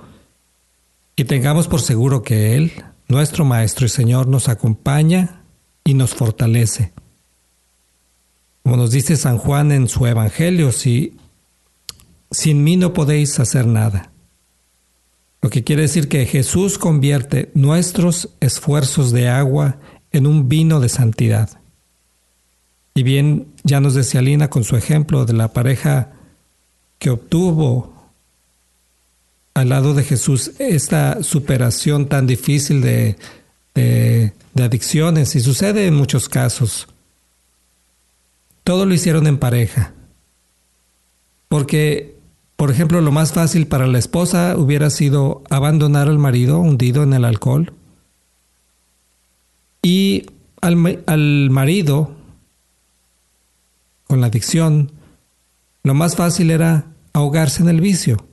Y 1.16 1.24
tengamos 1.26 1.68
por 1.68 1.82
seguro 1.82 2.22
que 2.22 2.56
Él, 2.56 2.72
nuestro 3.08 3.44
Maestro 3.44 3.86
y 3.86 3.90
Señor, 3.90 4.28
nos 4.28 4.50
acompaña 4.50 5.42
y 5.84 5.94
nos 5.94 6.14
fortalece. 6.14 6.94
Como 8.64 8.78
nos 8.78 8.92
dice 8.92 9.16
San 9.16 9.38
Juan 9.38 9.72
en 9.72 9.88
su 9.88 10.06
Evangelio, 10.06 10.72
si 10.72 11.18
sin 12.32 12.64
mí 12.64 12.78
no 12.78 12.94
podéis 12.94 13.40
hacer 13.40 13.68
nada. 13.68 14.12
Lo 15.42 15.50
que 15.50 15.64
quiere 15.64 15.84
decir 15.84 16.10
que 16.10 16.26
Jesús 16.26 16.78
convierte 16.78 17.52
nuestros 17.54 18.30
esfuerzos 18.40 19.12
de 19.12 19.30
agua 19.30 19.78
en 20.12 20.26
un 20.28 20.50
vino 20.50 20.80
de 20.80 20.90
santidad. 20.90 21.62
Y 22.98 23.04
bien, 23.04 23.48
ya 23.66 23.82
nos 23.82 23.94
decía 23.94 24.22
Lina 24.22 24.50
con 24.50 24.64
su 24.64 24.78
ejemplo 24.78 25.26
de 25.26 25.34
la 25.34 25.52
pareja 25.52 26.14
que 26.98 27.10
obtuvo 27.10 27.94
al 29.54 29.70
lado 29.70 29.94
de 29.94 30.04
Jesús 30.04 30.54
esta 30.60 31.22
superación 31.22 32.08
tan 32.08 32.26
difícil 32.26 32.82
de, 32.82 33.18
adicciones 34.58 35.36
y 35.36 35.42
sucede 35.42 35.88
en 35.88 35.96
muchos 35.96 36.30
casos. 36.30 36.88
Todo 38.64 38.86
lo 38.86 38.94
hicieron 38.94 39.28
en 39.28 39.40
pareja. 39.40 39.92
Porque, 41.50 42.16
por 42.56 42.72
ejemplo, 42.72 43.02
lo 43.02 43.12
más 43.12 43.34
fácil 43.34 43.68
para 43.68 43.88
la 43.88 44.00
esposa 44.00 44.56
hubiera 44.58 44.90
sido 44.90 45.44
abandonar 45.50 46.08
al 46.08 46.18
marido 46.18 46.60
hundido 46.60 47.04
en 47.04 47.14
el 47.14 47.26
alcohol. 47.26 47.74
Y 49.82 50.28
al, 50.62 51.04
al 51.06 51.50
marido, 51.50 52.16
con 54.08 54.22
la 54.22 54.28
adicción, 54.28 54.92
lo 55.84 55.94
más 55.94 56.16
fácil 56.16 56.52
era 56.52 56.88
ahogarse 57.14 57.62
en 57.62 57.70
el 57.70 57.82
vicio. 57.82 58.26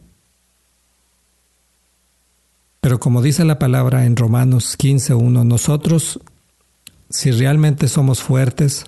Pero 2.81 2.99
como 2.99 3.23
dice 3.23 3.45
la 3.45 3.59
palabra 3.59 4.07
en 4.07 4.17
Romanos 4.17 4.77
15.1, 4.79 5.45
nosotros, 5.45 6.21
si 7.11 7.31
realmente 7.31 7.89
somos 7.89 8.23
fuertes, 8.23 8.87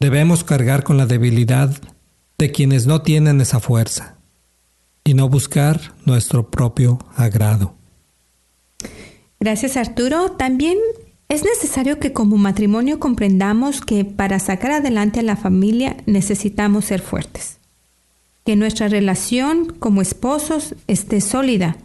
Debemos 0.00 0.44
cargar 0.44 0.84
con 0.84 0.96
la 0.96 1.06
debilidad 1.06 1.76
de 2.38 2.52
quienes 2.52 2.86
no 2.86 3.02
tienen 3.02 3.40
esa 3.40 3.58
fuerza 3.58 4.16
y 5.02 5.14
no 5.14 5.28
buscar 5.28 5.80
nuestro 6.04 6.50
propio 6.50 7.00
agrado. 7.16 7.74
Gracias 9.40 9.76
Arturo. 9.76 10.32
También 10.32 10.78
es 11.28 11.44
necesario 11.44 11.98
que 11.98 12.12
como 12.12 12.38
matrimonio 12.38 12.98
comprendamos 12.98 13.82
que 13.82 14.04
para 14.04 14.38
sacar 14.38 14.72
adelante 14.72 15.20
a 15.20 15.22
la 15.22 15.36
familia 15.36 15.96
necesitamos 16.06 16.86
ser 16.86 17.02
fuertes. 17.02 17.58
Que 18.44 18.56
nuestra 18.56 18.88
relación 18.88 19.74
como 19.78 20.00
esposos 20.00 20.74
esté 20.86 21.20
sólida, 21.20 21.76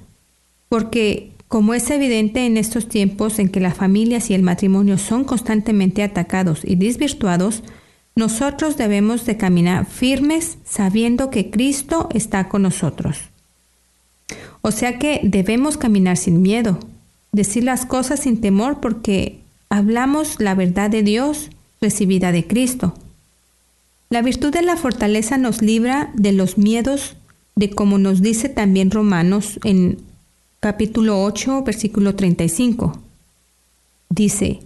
porque 0.70 1.32
como 1.50 1.74
es 1.74 1.90
evidente 1.92 2.46
en 2.46 2.56
estos 2.56 2.88
tiempos 2.88 3.38
en 3.38 3.50
que 3.50 3.60
las 3.60 3.76
familias 3.76 4.30
y 4.30 4.34
el 4.34 4.44
matrimonio 4.44 4.98
son 4.98 5.26
constantemente 5.26 6.04
atacados 6.04 6.62
y 6.64 6.76
desvirtuados, 6.76 7.64
nosotros 8.16 8.78
debemos 8.78 9.26
de 9.26 9.38
caminar 9.38 9.86
firmes 9.86 10.58
sabiendo 10.64 11.30
que 11.30 11.50
Cristo 11.50 12.08
está 12.14 12.48
con 12.48 12.62
nosotros. 12.62 13.18
O 14.62 14.72
sea 14.72 14.98
que 14.98 15.20
debemos 15.24 15.78
caminar 15.78 16.16
sin 16.16 16.42
miedo, 16.42 16.80
decir 17.34 17.66
las 17.66 17.86
cosas 17.86 18.22
sin 18.22 18.40
temor 18.40 18.80
porque 18.80 19.42
hablamos 19.70 20.40
la 20.40 20.56
verdad 20.56 20.90
de 20.90 21.04
Dios 21.04 21.50
recibida 21.82 22.32
de 22.32 22.48
Cristo. 22.48 22.94
La 24.10 24.22
virtud 24.22 24.54
de 24.54 24.62
la 24.62 24.78
fortaleza 24.78 25.38
nos 25.38 25.62
libra 25.62 26.12
de 26.14 26.32
los 26.32 26.58
miedos, 26.58 27.18
de 27.56 27.72
como 27.72 27.98
nos 27.98 28.22
dice 28.22 28.48
también 28.48 28.92
Romanos 28.92 29.60
en 29.64 29.98
capítulo 30.60 31.24
8, 31.24 31.64
versículo 31.64 32.16
35. 32.16 33.00
Dice, 34.10 34.62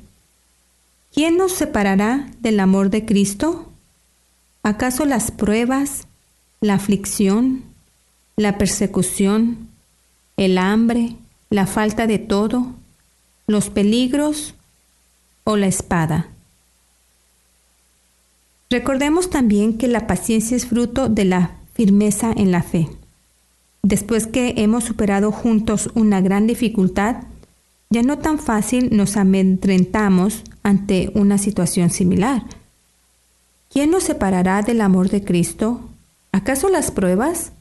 ¿Quién 1.13 1.37
nos 1.37 1.53
separará 1.53 2.29
del 2.41 2.59
amor 2.59 2.89
de 2.89 3.05
Cristo? 3.05 3.71
¿Acaso 4.61 5.05
las 5.05 5.31
pruebas, 5.31 6.07
la 6.59 6.73
aflicción, 6.73 7.63
la 8.35 8.57
persecución, 8.57 9.69
el 10.35 10.57
hambre, 10.57 11.15
la 11.49 11.67
falta 11.67 12.07
de 12.07 12.19
todo, 12.19 12.73
los 13.47 13.69
peligros 13.69 14.53
o 15.43 15.57
la 15.57 15.67
espada? 15.67 16.27
Recordemos 18.69 19.29
también 19.29 19.77
que 19.77 19.87
la 19.87 20.07
paciencia 20.07 20.57
es 20.57 20.65
fruto 20.65 21.07
de 21.07 21.25
la 21.25 21.51
firmeza 21.73 22.33
en 22.35 22.51
la 22.51 22.63
fe. 22.63 22.89
Después 23.81 24.27
que 24.27 24.55
hemos 24.57 24.83
superado 24.83 25.31
juntos 25.31 25.89
una 25.93 26.19
gran 26.19 26.47
dificultad, 26.47 27.23
ya 27.89 28.03
no 28.03 28.17
tan 28.17 28.39
fácil 28.39 28.89
nos 28.91 29.15
amedrentamos 29.15 30.43
ante 30.63 31.11
una 31.13 31.37
situación 31.37 31.89
similar. 31.89 32.43
¿Quién 33.71 33.91
nos 33.91 34.03
separará 34.03 34.61
del 34.61 34.81
amor 34.81 35.09
de 35.09 35.23
Cristo? 35.23 35.81
¿Acaso 36.33 36.67
las 36.67 36.91
pruebas? 36.91 37.53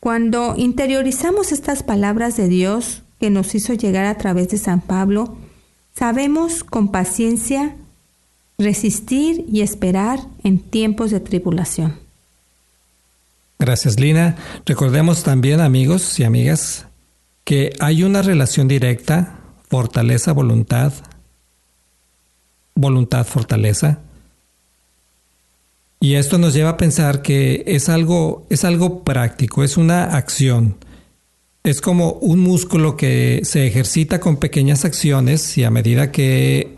Cuando 0.00 0.54
interiorizamos 0.56 1.52
estas 1.52 1.82
palabras 1.82 2.36
de 2.38 2.48
Dios 2.48 3.02
que 3.20 3.28
nos 3.28 3.54
hizo 3.54 3.74
llegar 3.74 4.06
a 4.06 4.16
través 4.16 4.48
de 4.48 4.56
San 4.56 4.80
Pablo, 4.80 5.36
sabemos 5.94 6.64
con 6.64 6.90
paciencia 6.90 7.76
resistir 8.58 9.44
y 9.46 9.60
esperar 9.60 10.20
en 10.42 10.58
tiempos 10.58 11.10
de 11.10 11.20
tribulación. 11.20 11.98
Gracias, 13.58 14.00
Lina. 14.00 14.36
Recordemos 14.64 15.22
también, 15.22 15.60
amigos 15.60 16.18
y 16.18 16.24
amigas, 16.24 16.86
que 17.44 17.74
hay 17.78 18.02
una 18.02 18.22
relación 18.22 18.68
directa, 18.68 19.38
fortaleza-voluntad, 19.68 20.94
voluntad-fortaleza. 22.74 23.98
Y 26.02 26.14
esto 26.14 26.38
nos 26.38 26.54
lleva 26.54 26.70
a 26.70 26.76
pensar 26.78 27.20
que 27.20 27.62
es 27.66 27.90
algo, 27.90 28.46
es 28.48 28.64
algo 28.64 29.04
práctico, 29.04 29.62
es 29.62 29.76
una 29.76 30.16
acción. 30.16 30.78
Es 31.62 31.82
como 31.82 32.12
un 32.12 32.40
músculo 32.40 32.96
que 32.96 33.42
se 33.44 33.66
ejercita 33.66 34.18
con 34.18 34.38
pequeñas 34.38 34.86
acciones 34.86 35.58
y 35.58 35.64
a 35.64 35.70
medida 35.70 36.10
que 36.10 36.74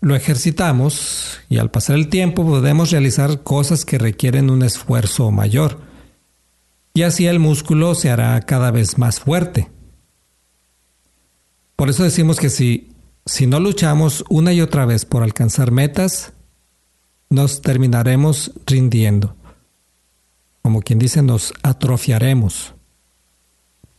lo 0.00 0.16
ejercitamos 0.16 1.38
y 1.48 1.58
al 1.58 1.70
pasar 1.70 1.94
el 1.94 2.08
tiempo 2.08 2.44
podemos 2.44 2.90
realizar 2.90 3.44
cosas 3.44 3.84
que 3.84 3.98
requieren 3.98 4.50
un 4.50 4.64
esfuerzo 4.64 5.30
mayor. 5.30 5.78
Y 6.94 7.02
así 7.02 7.28
el 7.28 7.38
músculo 7.38 7.94
se 7.94 8.10
hará 8.10 8.40
cada 8.40 8.72
vez 8.72 8.98
más 8.98 9.20
fuerte. 9.20 9.70
Por 11.76 11.88
eso 11.88 12.02
decimos 12.02 12.40
que 12.40 12.50
si, 12.50 12.90
si 13.24 13.46
no 13.46 13.60
luchamos 13.60 14.24
una 14.28 14.52
y 14.52 14.60
otra 14.60 14.84
vez 14.84 15.04
por 15.04 15.22
alcanzar 15.22 15.70
metas, 15.70 16.32
nos 17.32 17.62
terminaremos 17.62 18.52
rindiendo. 18.66 19.34
Como 20.60 20.82
quien 20.82 20.98
dice, 20.98 21.22
nos 21.22 21.54
atrofiaremos. 21.62 22.74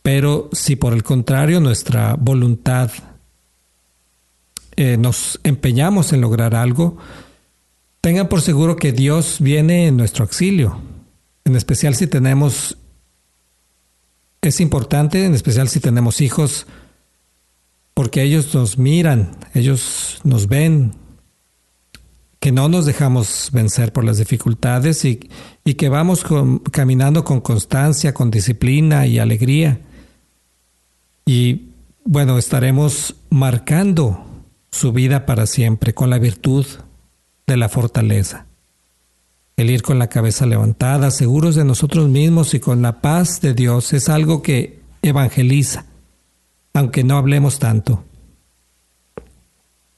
Pero 0.02 0.48
si 0.52 0.76
por 0.76 0.92
el 0.92 1.02
contrario 1.02 1.60
nuestra 1.60 2.14
voluntad 2.14 2.90
eh, 4.76 4.96
nos 4.96 5.40
empeñamos 5.42 6.12
en 6.12 6.20
lograr 6.20 6.54
algo, 6.54 6.96
tengan 8.00 8.28
por 8.28 8.40
seguro 8.40 8.76
que 8.76 8.92
Dios 8.92 9.38
viene 9.40 9.88
en 9.88 9.96
nuestro 9.96 10.24
auxilio. 10.24 10.80
En 11.44 11.56
especial 11.56 11.96
si 11.96 12.06
tenemos, 12.06 12.78
es 14.42 14.60
importante, 14.60 15.24
en 15.24 15.34
especial 15.34 15.68
si 15.68 15.80
tenemos 15.80 16.20
hijos, 16.20 16.66
porque 17.94 18.22
ellos 18.22 18.54
nos 18.54 18.78
miran, 18.78 19.36
ellos 19.54 20.20
nos 20.22 20.46
ven, 20.46 20.94
que 22.44 22.52
no 22.52 22.68
nos 22.68 22.84
dejamos 22.84 23.48
vencer 23.54 23.90
por 23.90 24.04
las 24.04 24.18
dificultades 24.18 25.06
y, 25.06 25.30
y 25.64 25.74
que 25.76 25.88
vamos 25.88 26.26
caminando 26.72 27.24
con 27.24 27.40
constancia, 27.40 28.12
con 28.12 28.30
disciplina 28.30 29.06
y 29.06 29.18
alegría. 29.18 29.80
Y 31.24 31.70
bueno, 32.04 32.36
estaremos 32.36 33.14
marcando 33.30 34.26
su 34.70 34.92
vida 34.92 35.24
para 35.24 35.46
siempre 35.46 35.94
con 35.94 36.10
la 36.10 36.18
virtud 36.18 36.66
de 37.46 37.56
la 37.56 37.70
fortaleza. 37.70 38.44
El 39.56 39.70
ir 39.70 39.80
con 39.80 39.98
la 39.98 40.08
cabeza 40.08 40.44
levantada, 40.44 41.10
seguros 41.12 41.54
de 41.54 41.64
nosotros 41.64 42.10
mismos 42.10 42.52
y 42.52 42.60
con 42.60 42.82
la 42.82 43.00
paz 43.00 43.40
de 43.40 43.54
Dios 43.54 43.94
es 43.94 44.10
algo 44.10 44.42
que 44.42 44.82
evangeliza, 45.00 45.86
aunque 46.74 47.04
no 47.04 47.16
hablemos 47.16 47.58
tanto. 47.58 48.04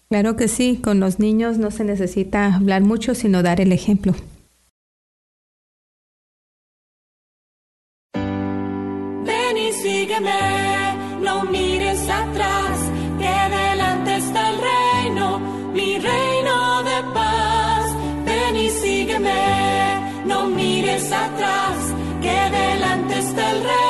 Claro 0.09 0.37
que 0.37 0.47
sí, 0.47 0.79
con 0.83 1.01
los 1.01 1.19
niños 1.19 1.59
no 1.59 1.73
se 1.73 1.83
necesita 1.83 2.55
hablar 2.55 2.83
mucho, 2.83 3.15
sino 3.17 3.43
dar 3.43 3.61
el 3.61 3.73
ejemplo. 3.73 4.15
Ven 8.15 9.57
y 9.59 9.73
sígueme, 9.73 10.31
no 11.21 11.43
mires 11.47 12.09
atrás, 12.09 12.79
que 13.19 13.57
delante 13.57 14.17
está 14.17 14.51
el 14.51 14.59
reino, 14.61 15.41
mi 15.75 15.99
reino 15.99 16.83
de 16.85 17.03
paz. 17.13 17.97
Ven 18.25 18.57
y 18.57 18.71
sígueme, 18.71 20.23
no 20.25 20.47
mires 20.47 21.11
atrás, 21.11 21.77
que 22.23 22.57
delante 22.57 23.19
está 23.19 23.51
el 23.51 23.65
reino. 23.65 23.86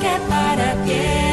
que 0.00 0.14
para 0.28 0.74
ti 0.84 1.27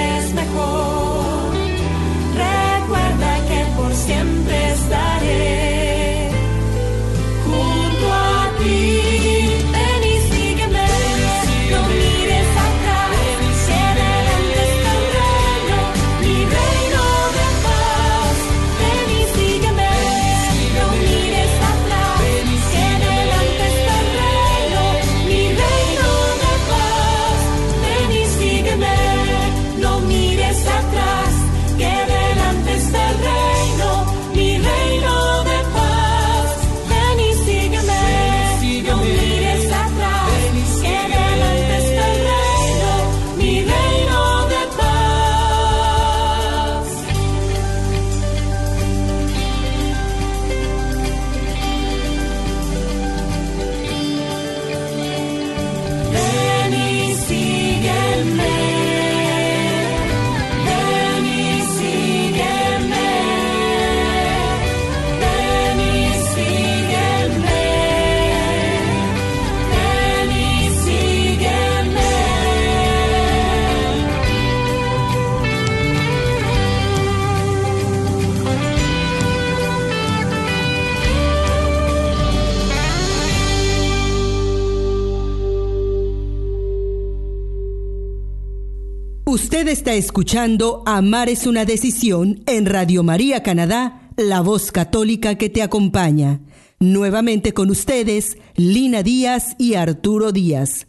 Está 89.68 89.94
escuchando 89.94 90.84
Amar 90.86 91.28
es 91.28 91.48
una 91.48 91.66
decisión 91.66 92.44
en 92.46 92.68
Radio 92.68 93.02
María 93.02 93.42
Canadá, 93.42 94.10
la 94.16 94.42
voz 94.42 94.72
católica 94.72 95.36
que 95.36 95.50
te 95.50 95.64
acompaña. 95.64 96.40
Nuevamente 96.80 97.52
con 97.54 97.72
ustedes, 97.72 98.38
Lina 98.56 99.02
Díaz 99.02 99.56
y 99.58 99.74
Arturo 99.74 100.32
Díaz. 100.32 100.86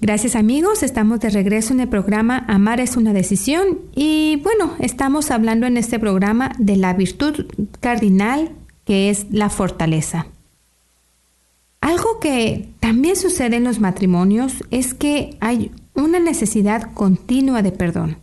Gracias 0.00 0.34
amigos, 0.34 0.82
estamos 0.82 1.20
de 1.20 1.30
regreso 1.30 1.72
en 1.72 1.80
el 1.80 1.88
programa 1.88 2.44
Amar 2.48 2.80
es 2.80 2.96
una 2.96 3.12
decisión 3.12 3.78
y 3.94 4.40
bueno, 4.42 4.74
estamos 4.80 5.30
hablando 5.30 5.66
en 5.66 5.76
este 5.76 6.00
programa 6.00 6.50
de 6.58 6.76
la 6.76 6.94
virtud 6.94 7.46
cardinal 7.78 8.50
que 8.84 9.08
es 9.08 9.26
la 9.30 9.50
fortaleza. 9.50 10.26
Algo 11.80 12.18
que 12.18 12.68
también 12.80 13.14
sucede 13.14 13.56
en 13.56 13.64
los 13.64 13.78
matrimonios 13.78 14.64
es 14.72 14.94
que 14.94 15.36
hay 15.38 15.70
una 15.96 16.18
necesidad 16.18 16.92
continua 16.92 17.62
de 17.62 17.72
perdón, 17.72 18.18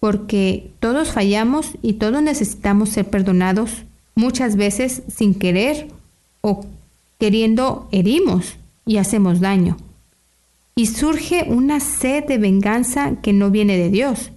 porque 0.00 0.70
todos 0.80 1.12
fallamos 1.12 1.72
y 1.82 1.94
todos 1.94 2.22
necesitamos 2.22 2.90
ser 2.90 3.10
perdonados, 3.10 3.84
muchas 4.14 4.56
veces 4.56 5.02
sin 5.08 5.34
querer 5.34 5.88
o 6.40 6.64
queriendo 7.18 7.88
herimos 7.92 8.56
y 8.84 8.98
hacemos 8.98 9.40
daño. 9.40 9.76
Y 10.74 10.86
surge 10.86 11.44
una 11.48 11.80
sed 11.80 12.24
de 12.24 12.38
venganza 12.38 13.16
que 13.22 13.32
no 13.32 13.50
viene 13.50 13.78
de 13.78 13.90
Dios. 13.90 14.30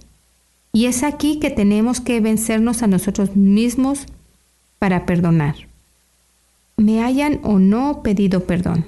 Y 0.72 0.86
es 0.86 1.02
aquí 1.02 1.38
que 1.38 1.50
tenemos 1.50 2.00
que 2.00 2.20
vencernos 2.20 2.82
a 2.82 2.86
nosotros 2.86 3.36
mismos 3.36 4.06
para 4.78 5.04
perdonar. 5.04 5.54
Me 6.76 7.02
hayan 7.02 7.40
o 7.42 7.58
no 7.58 8.02
pedido 8.02 8.44
perdón. 8.44 8.86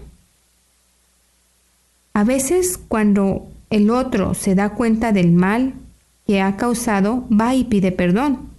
A 2.14 2.24
veces 2.24 2.78
cuando 2.88 3.51
el 3.72 3.88
otro 3.88 4.34
se 4.34 4.54
da 4.54 4.74
cuenta 4.74 5.12
del 5.12 5.32
mal 5.32 5.72
que 6.26 6.42
ha 6.42 6.56
causado, 6.56 7.26
va 7.28 7.54
y 7.54 7.64
pide 7.64 7.90
perdón. 7.90 8.50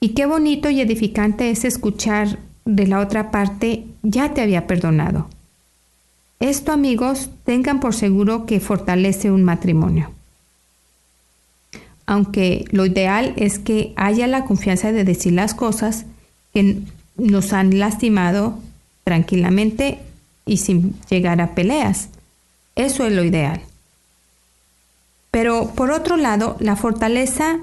Y 0.00 0.08
qué 0.10 0.26
bonito 0.26 0.68
y 0.70 0.80
edificante 0.80 1.50
es 1.50 1.64
escuchar 1.64 2.40
de 2.64 2.88
la 2.88 2.98
otra 2.98 3.30
parte, 3.30 3.84
ya 4.02 4.34
te 4.34 4.40
había 4.40 4.66
perdonado. 4.66 5.28
Esto, 6.40 6.72
amigos, 6.72 7.30
tengan 7.44 7.78
por 7.78 7.94
seguro 7.94 8.44
que 8.44 8.58
fortalece 8.58 9.30
un 9.30 9.44
matrimonio. 9.44 10.10
Aunque 12.06 12.64
lo 12.72 12.86
ideal 12.86 13.34
es 13.36 13.60
que 13.60 13.92
haya 13.94 14.26
la 14.26 14.46
confianza 14.46 14.90
de 14.90 15.04
decir 15.04 15.32
las 15.32 15.54
cosas 15.54 16.06
que 16.52 16.78
nos 17.16 17.52
han 17.52 17.78
lastimado 17.78 18.58
tranquilamente 19.04 20.00
y 20.44 20.56
sin 20.56 20.98
llegar 21.08 21.40
a 21.40 21.54
peleas. 21.54 22.08
Eso 22.74 23.06
es 23.06 23.12
lo 23.12 23.22
ideal. 23.22 23.62
Pero 25.30 25.72
por 25.74 25.90
otro 25.90 26.16
lado, 26.16 26.56
la 26.60 26.76
fortaleza 26.76 27.58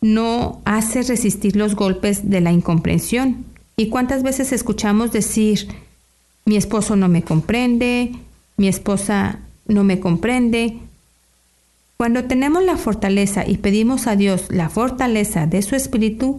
no 0.00 0.60
hace 0.64 1.02
resistir 1.02 1.56
los 1.56 1.74
golpes 1.74 2.30
de 2.30 2.40
la 2.40 2.52
incomprensión. 2.52 3.44
¿Y 3.76 3.88
cuántas 3.88 4.22
veces 4.22 4.52
escuchamos 4.52 5.12
decir, 5.12 5.68
mi 6.44 6.56
esposo 6.56 6.96
no 6.96 7.08
me 7.08 7.22
comprende, 7.22 8.12
mi 8.56 8.68
esposa 8.68 9.40
no 9.66 9.84
me 9.84 10.00
comprende? 10.00 10.78
Cuando 11.96 12.24
tenemos 12.24 12.64
la 12.64 12.78
fortaleza 12.78 13.46
y 13.46 13.58
pedimos 13.58 14.06
a 14.06 14.16
Dios 14.16 14.46
la 14.48 14.70
fortaleza 14.70 15.46
de 15.46 15.60
su 15.60 15.76
espíritu, 15.76 16.38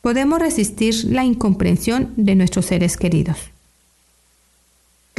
podemos 0.00 0.38
resistir 0.38 1.04
la 1.04 1.24
incomprensión 1.24 2.14
de 2.16 2.34
nuestros 2.34 2.66
seres 2.66 2.96
queridos. 2.96 3.36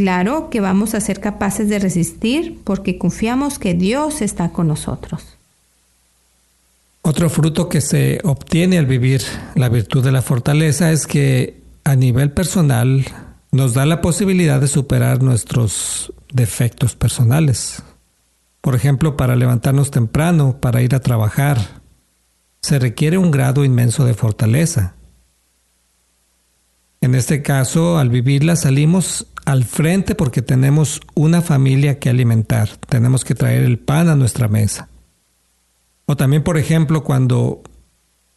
Claro 0.01 0.49
que 0.49 0.61
vamos 0.61 0.95
a 0.95 0.99
ser 0.99 1.19
capaces 1.19 1.69
de 1.69 1.77
resistir 1.77 2.59
porque 2.63 2.97
confiamos 2.97 3.59
que 3.59 3.75
Dios 3.75 4.23
está 4.23 4.49
con 4.49 4.67
nosotros. 4.67 5.37
Otro 7.03 7.29
fruto 7.29 7.69
que 7.69 7.81
se 7.81 8.19
obtiene 8.23 8.79
al 8.79 8.87
vivir 8.87 9.21
la 9.53 9.69
virtud 9.69 10.03
de 10.03 10.11
la 10.11 10.23
fortaleza 10.23 10.91
es 10.91 11.05
que 11.05 11.61
a 11.83 11.95
nivel 11.95 12.31
personal 12.31 13.05
nos 13.51 13.75
da 13.75 13.85
la 13.85 14.01
posibilidad 14.01 14.59
de 14.59 14.67
superar 14.67 15.21
nuestros 15.21 16.11
defectos 16.33 16.95
personales. 16.95 17.83
Por 18.61 18.73
ejemplo, 18.73 19.15
para 19.15 19.35
levantarnos 19.35 19.91
temprano, 19.91 20.57
para 20.59 20.81
ir 20.81 20.95
a 20.95 20.99
trabajar, 20.99 21.59
se 22.63 22.79
requiere 22.79 23.19
un 23.19 23.29
grado 23.29 23.63
inmenso 23.63 24.03
de 24.03 24.15
fortaleza. 24.15 24.95
En 27.01 27.13
este 27.13 27.43
caso, 27.43 27.99
al 27.99 28.09
vivirla 28.09 28.55
salimos 28.55 29.27
al 29.45 29.63
frente 29.63 30.15
porque 30.15 30.41
tenemos 30.41 31.01
una 31.15 31.41
familia 31.41 31.99
que 31.99 32.09
alimentar, 32.09 32.69
tenemos 32.89 33.25
que 33.25 33.35
traer 33.35 33.63
el 33.63 33.79
pan 33.79 34.09
a 34.09 34.15
nuestra 34.15 34.47
mesa. 34.47 34.89
O 36.05 36.15
también, 36.15 36.43
por 36.43 36.57
ejemplo, 36.57 37.03
cuando 37.03 37.61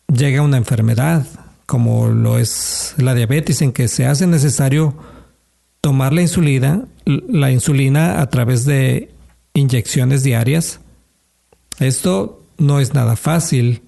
llega 0.07 0.43
una 0.43 0.57
enfermedad, 0.57 1.27
como 1.67 2.09
lo 2.09 2.39
es 2.39 2.95
la 2.99 3.15
diabetes, 3.15 3.63
en 3.63 3.73
que 3.73 3.89
se 3.89 4.07
hace 4.07 4.27
necesario 4.27 4.95
tomar 5.81 6.13
la 6.13 6.23
insulina, 6.23 6.87
la 7.05 7.51
insulina 7.51 8.21
a 8.21 8.31
través 8.31 8.65
de 8.65 9.11
inyecciones 9.55 10.23
diarias. 10.23 10.81
Esto 11.79 12.43
no 12.59 12.81
es 12.81 12.95
nada 12.95 13.17
fácil, 13.17 13.83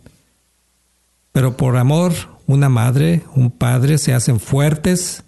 pero 1.33 1.57
por 1.57 1.77
amor, 1.77 2.13
una 2.47 2.69
madre, 2.69 3.23
un 3.35 3.51
padre 3.51 3.99
se 3.99 4.15
hacen 4.15 4.41
fuertes 4.41 5.25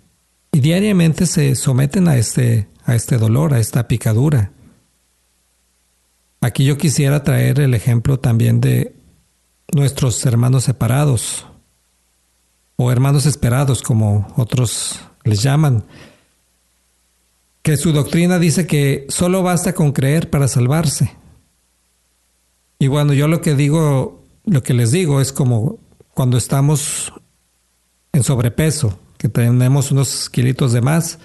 y 0.52 0.60
diariamente 0.60 1.26
se 1.26 1.54
someten 1.54 2.08
a 2.08 2.16
este, 2.16 2.68
a 2.84 2.94
este 2.94 3.18
dolor, 3.18 3.54
a 3.54 3.60
esta 3.60 3.88
picadura. 3.88 4.52
Aquí 6.40 6.64
yo 6.64 6.78
quisiera 6.78 7.22
traer 7.22 7.60
el 7.60 7.74
ejemplo 7.74 8.18
también 8.18 8.60
de 8.60 8.94
nuestros 9.72 10.24
hermanos 10.24 10.64
separados 10.64 11.46
o 12.76 12.92
hermanos 12.92 13.26
esperados, 13.26 13.82
como 13.82 14.32
otros 14.36 15.00
les 15.24 15.42
llaman, 15.42 15.84
que 17.62 17.76
su 17.76 17.92
doctrina 17.92 18.38
dice 18.38 18.66
que 18.66 19.06
solo 19.08 19.42
basta 19.42 19.74
con 19.74 19.92
creer 19.92 20.30
para 20.30 20.48
salvarse. 20.48 21.12
Y 22.78 22.86
bueno, 22.86 23.12
yo 23.12 23.26
lo 23.26 23.40
que 23.40 23.54
digo, 23.54 24.24
lo 24.44 24.62
que 24.62 24.74
les 24.74 24.92
digo 24.92 25.20
es 25.20 25.32
como 25.32 25.78
cuando 26.14 26.38
estamos 26.38 27.12
en 28.12 28.22
sobrepeso, 28.22 28.98
que 29.18 29.28
tenemos 29.28 29.90
unos 29.90 30.30
kilitos 30.30 30.72
de 30.72 30.80
más, 30.80 31.18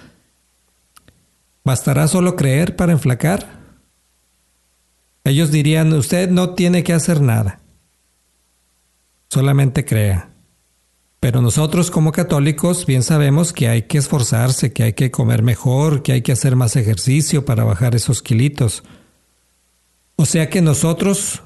¿bastará 1.62 2.06
solo 2.08 2.36
creer 2.36 2.76
para 2.76 2.92
enflacar? 2.92 3.64
Ellos 5.22 5.50
dirían, 5.50 5.92
usted 5.94 6.28
no 6.28 6.50
tiene 6.54 6.82
que 6.82 6.92
hacer 6.92 7.22
nada, 7.22 7.60
solamente 9.30 9.84
crea. 9.84 10.28
Pero 11.20 11.40
nosotros 11.40 11.90
como 11.90 12.12
católicos 12.12 12.84
bien 12.84 13.02
sabemos 13.02 13.54
que 13.54 13.68
hay 13.68 13.82
que 13.82 13.96
esforzarse, 13.96 14.74
que 14.74 14.82
hay 14.82 14.92
que 14.92 15.10
comer 15.10 15.42
mejor, 15.42 16.02
que 16.02 16.12
hay 16.12 16.20
que 16.20 16.32
hacer 16.32 16.54
más 16.54 16.76
ejercicio 16.76 17.46
para 17.46 17.64
bajar 17.64 17.94
esos 17.94 18.20
kilitos. 18.20 18.84
O 20.16 20.26
sea 20.26 20.50
que 20.50 20.60
nosotros 20.60 21.42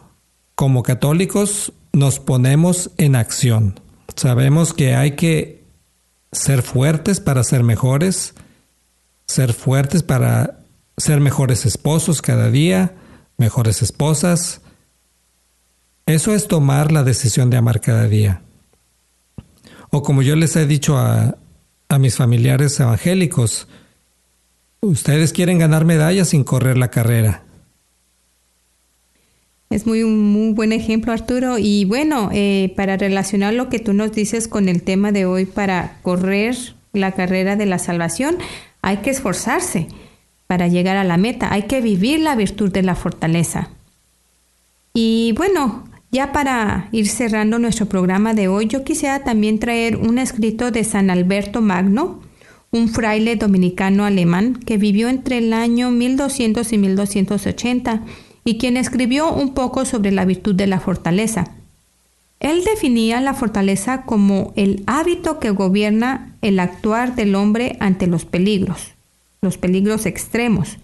como 0.57 0.83
católicos 0.83 1.73
nos 1.93 2.19
ponemos 2.19 2.91
en 2.97 3.15
acción. 3.15 3.79
Sabemos 4.17 4.75
que 4.75 4.97
hay 4.97 5.13
que 5.13 5.58
ser 6.33 6.63
fuertes 6.63 7.21
para 7.21 7.43
ser 7.45 7.63
mejores, 7.63 8.35
ser 9.27 9.53
fuertes 9.53 10.03
para 10.03 10.61
ser 10.97 11.21
mejores 11.21 11.67
esposos 11.67 12.23
cada 12.23 12.51
día, 12.51 12.95
mejores 13.37 13.83
esposas. 13.83 14.61
Eso 16.07 16.35
es 16.35 16.49
tomar 16.49 16.93
la 16.93 17.03
decisión 17.03 17.51
de 17.51 17.57
amar 17.57 17.81
cada 17.81 18.09
día. 18.09 18.43
O 19.91 20.03
como 20.03 20.23
yo 20.23 20.37
les 20.37 20.57
he 20.57 20.67
dicho 20.67 20.99
a, 20.99 21.39
a 21.89 21.99
mis 21.99 22.17
familiares 22.17 22.79
evangélicos, 22.81 23.69
ustedes 24.81 25.33
quieren 25.33 25.59
ganar 25.59 25.85
medallas 25.85 26.29
sin 26.29 26.45
correr 26.45 26.77
la 26.77 26.91
carrera. 26.91 27.45
Es 29.71 29.87
muy 29.87 30.03
un 30.03 30.33
muy 30.33 30.53
buen 30.55 30.73
ejemplo, 30.73 31.13
Arturo. 31.13 31.59
Y 31.59 31.85
bueno, 31.85 32.31
eh, 32.33 32.73
para 32.77 32.97
relacionar 32.97 33.53
lo 33.55 33.69
que 33.69 33.79
tú 33.79 33.93
nos 33.93 34.13
dices 34.13 34.49
con 34.49 34.69
el 34.69 34.83
tema 34.83 35.13
de 35.13 35.27
hoy, 35.27 35.45
para 35.45 35.99
correr 36.03 36.57
la 36.93 37.13
carrera 37.13 37.55
de 37.57 37.67
la 37.67 37.79
salvación, 37.79 38.39
hay 38.81 38.99
que 38.99 39.11
esforzarse 39.11 39.89
para 40.47 40.69
llegar 40.69 40.97
a 40.97 41.05
la 41.05 41.19
meta. 41.19 41.53
Hay 41.53 41.65
que 41.65 41.83
vivir 41.83 42.21
la 42.21 42.35
virtud 42.35 42.73
de 42.73 42.83
la 42.83 42.95
fortaleza. 42.95 43.69
Y 44.95 45.35
bueno, 45.37 45.85
ya 46.11 46.33
para 46.33 46.89
ir 46.91 47.07
cerrando 47.07 47.59
nuestro 47.59 47.87
programa 47.87 48.33
de 48.33 48.49
hoy, 48.49 48.67
yo 48.67 48.85
quisiera 48.85 49.23
también 49.23 49.59
traer 49.59 49.97
un 49.97 50.19
escrito 50.19 50.71
de 50.71 50.83
San 50.85 51.11
Alberto 51.11 51.61
Magno, 51.61 52.23
un 52.71 52.89
fraile 52.89 53.37
dominicano 53.37 54.07
alemán 54.07 54.55
que 54.55 54.79
vivió 54.79 55.11
entre 55.11 55.39
el 55.39 55.53
año 55.53 55.91
1200 55.91 56.73
y 56.73 56.79
1280 56.79 58.03
y 58.49 58.57
quien 58.57 58.79
escribió 58.79 59.31
un 59.31 59.53
poco 59.53 59.85
sobre 59.85 60.11
la 60.11 60.25
virtud 60.25 60.55
de 60.55 60.67
la 60.67 60.81
fortaleza. 60.81 61.53
Él 62.41 62.65
definía 62.65 63.21
la 63.21 63.35
fortaleza 63.35 64.03
como 64.03 64.55
el 64.57 64.85
hábito 64.87 65.39
que 65.39 65.51
gobierna 65.51 66.35
el 66.41 66.59
actuar 66.59 67.15
del 67.15 67.35
hombre 67.35 67.77
ante 67.81 68.07
los 68.07 68.25
peligros 68.25 68.95
los 69.41 69.57
peligros 69.57 70.07
extremos, 70.07 70.79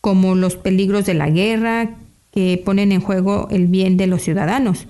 como 0.00 0.34
los 0.34 0.56
peligros 0.56 1.06
de 1.06 1.14
la 1.14 1.30
guerra 1.30 1.90
que 2.32 2.60
ponen 2.64 2.90
en 2.90 3.00
juego 3.00 3.46
el 3.50 3.66
bien 3.66 3.96
de 3.96 4.08
los 4.08 4.22
ciudadanos. 4.22 4.86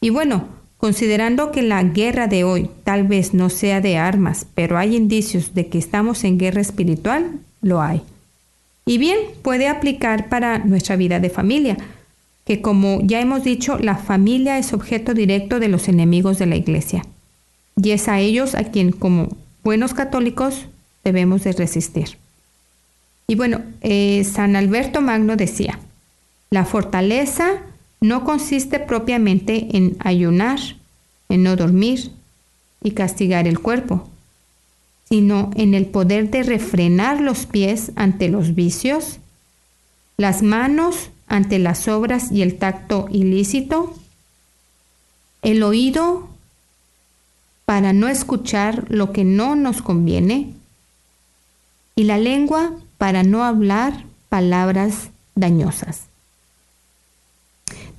Y 0.00 0.10
bueno, 0.10 0.46
Considerando 0.82 1.52
que 1.52 1.62
la 1.62 1.80
guerra 1.84 2.26
de 2.26 2.42
hoy 2.42 2.68
tal 2.82 3.06
vez 3.06 3.34
no 3.34 3.50
sea 3.50 3.80
de 3.80 3.98
armas, 3.98 4.48
pero 4.52 4.78
hay 4.78 4.96
indicios 4.96 5.54
de 5.54 5.68
que 5.68 5.78
estamos 5.78 6.24
en 6.24 6.38
guerra 6.38 6.60
espiritual, 6.60 7.38
lo 7.60 7.80
hay. 7.80 8.02
Y 8.84 8.98
bien, 8.98 9.18
puede 9.42 9.68
aplicar 9.68 10.28
para 10.28 10.58
nuestra 10.58 10.96
vida 10.96 11.20
de 11.20 11.30
familia, 11.30 11.76
que 12.44 12.60
como 12.60 13.00
ya 13.02 13.20
hemos 13.20 13.44
dicho, 13.44 13.78
la 13.78 13.96
familia 13.96 14.58
es 14.58 14.72
objeto 14.72 15.14
directo 15.14 15.60
de 15.60 15.68
los 15.68 15.88
enemigos 15.88 16.38
de 16.38 16.46
la 16.46 16.56
iglesia. 16.56 17.04
Y 17.76 17.92
es 17.92 18.08
a 18.08 18.18
ellos 18.18 18.54
a 18.54 18.64
quien 18.64 18.92
como 18.92 19.36
buenos 19.62 19.94
católicos 19.94 20.66
debemos 21.04 21.44
de 21.44 21.52
resistir. 21.52 22.18
Y 23.28 23.36
bueno, 23.36 23.62
eh, 23.80 24.24
San 24.24 24.56
Alberto 24.56 25.00
Magno 25.00 25.36
decía, 25.36 25.78
la 26.50 26.64
fortaleza 26.64 27.62
no 28.00 28.24
consiste 28.24 28.80
propiamente 28.80 29.76
en 29.76 29.96
ayunar, 30.00 30.58
en 31.28 31.44
no 31.44 31.56
dormir 31.56 32.10
y 32.82 32.90
castigar 32.90 33.46
el 33.46 33.60
cuerpo, 33.60 34.10
sino 35.12 35.50
en 35.56 35.74
el 35.74 35.84
poder 35.84 36.30
de 36.30 36.42
refrenar 36.42 37.20
los 37.20 37.44
pies 37.44 37.92
ante 37.96 38.30
los 38.30 38.54
vicios, 38.54 39.18
las 40.16 40.42
manos 40.42 41.10
ante 41.26 41.58
las 41.58 41.86
obras 41.86 42.32
y 42.32 42.40
el 42.40 42.56
tacto 42.56 43.08
ilícito, 43.10 43.94
el 45.42 45.62
oído 45.64 46.30
para 47.66 47.92
no 47.92 48.08
escuchar 48.08 48.86
lo 48.88 49.12
que 49.12 49.24
no 49.24 49.54
nos 49.54 49.82
conviene 49.82 50.54
y 51.94 52.04
la 52.04 52.16
lengua 52.16 52.72
para 52.96 53.22
no 53.22 53.44
hablar 53.44 54.06
palabras 54.30 55.10
dañosas. 55.34 56.04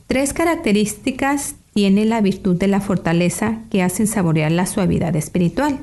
Tres 0.08 0.34
características 0.34 1.54
tiene 1.76 2.06
la 2.06 2.22
virtud 2.22 2.56
de 2.56 2.70
la 2.70 2.82
fortaleza 2.82 3.60
que 3.70 3.84
hacen 3.84 4.08
saborear 4.08 4.52
la 4.52 4.66
suavidad 4.66 5.16
espiritual. 5.16 5.80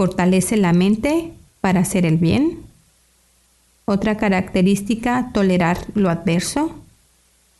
Fortalece 0.00 0.56
la 0.56 0.72
mente 0.72 1.30
para 1.60 1.80
hacer 1.80 2.06
el 2.06 2.16
bien. 2.16 2.60
Otra 3.84 4.16
característica, 4.16 5.30
tolerar 5.34 5.76
lo 5.92 6.08
adverso. 6.08 6.74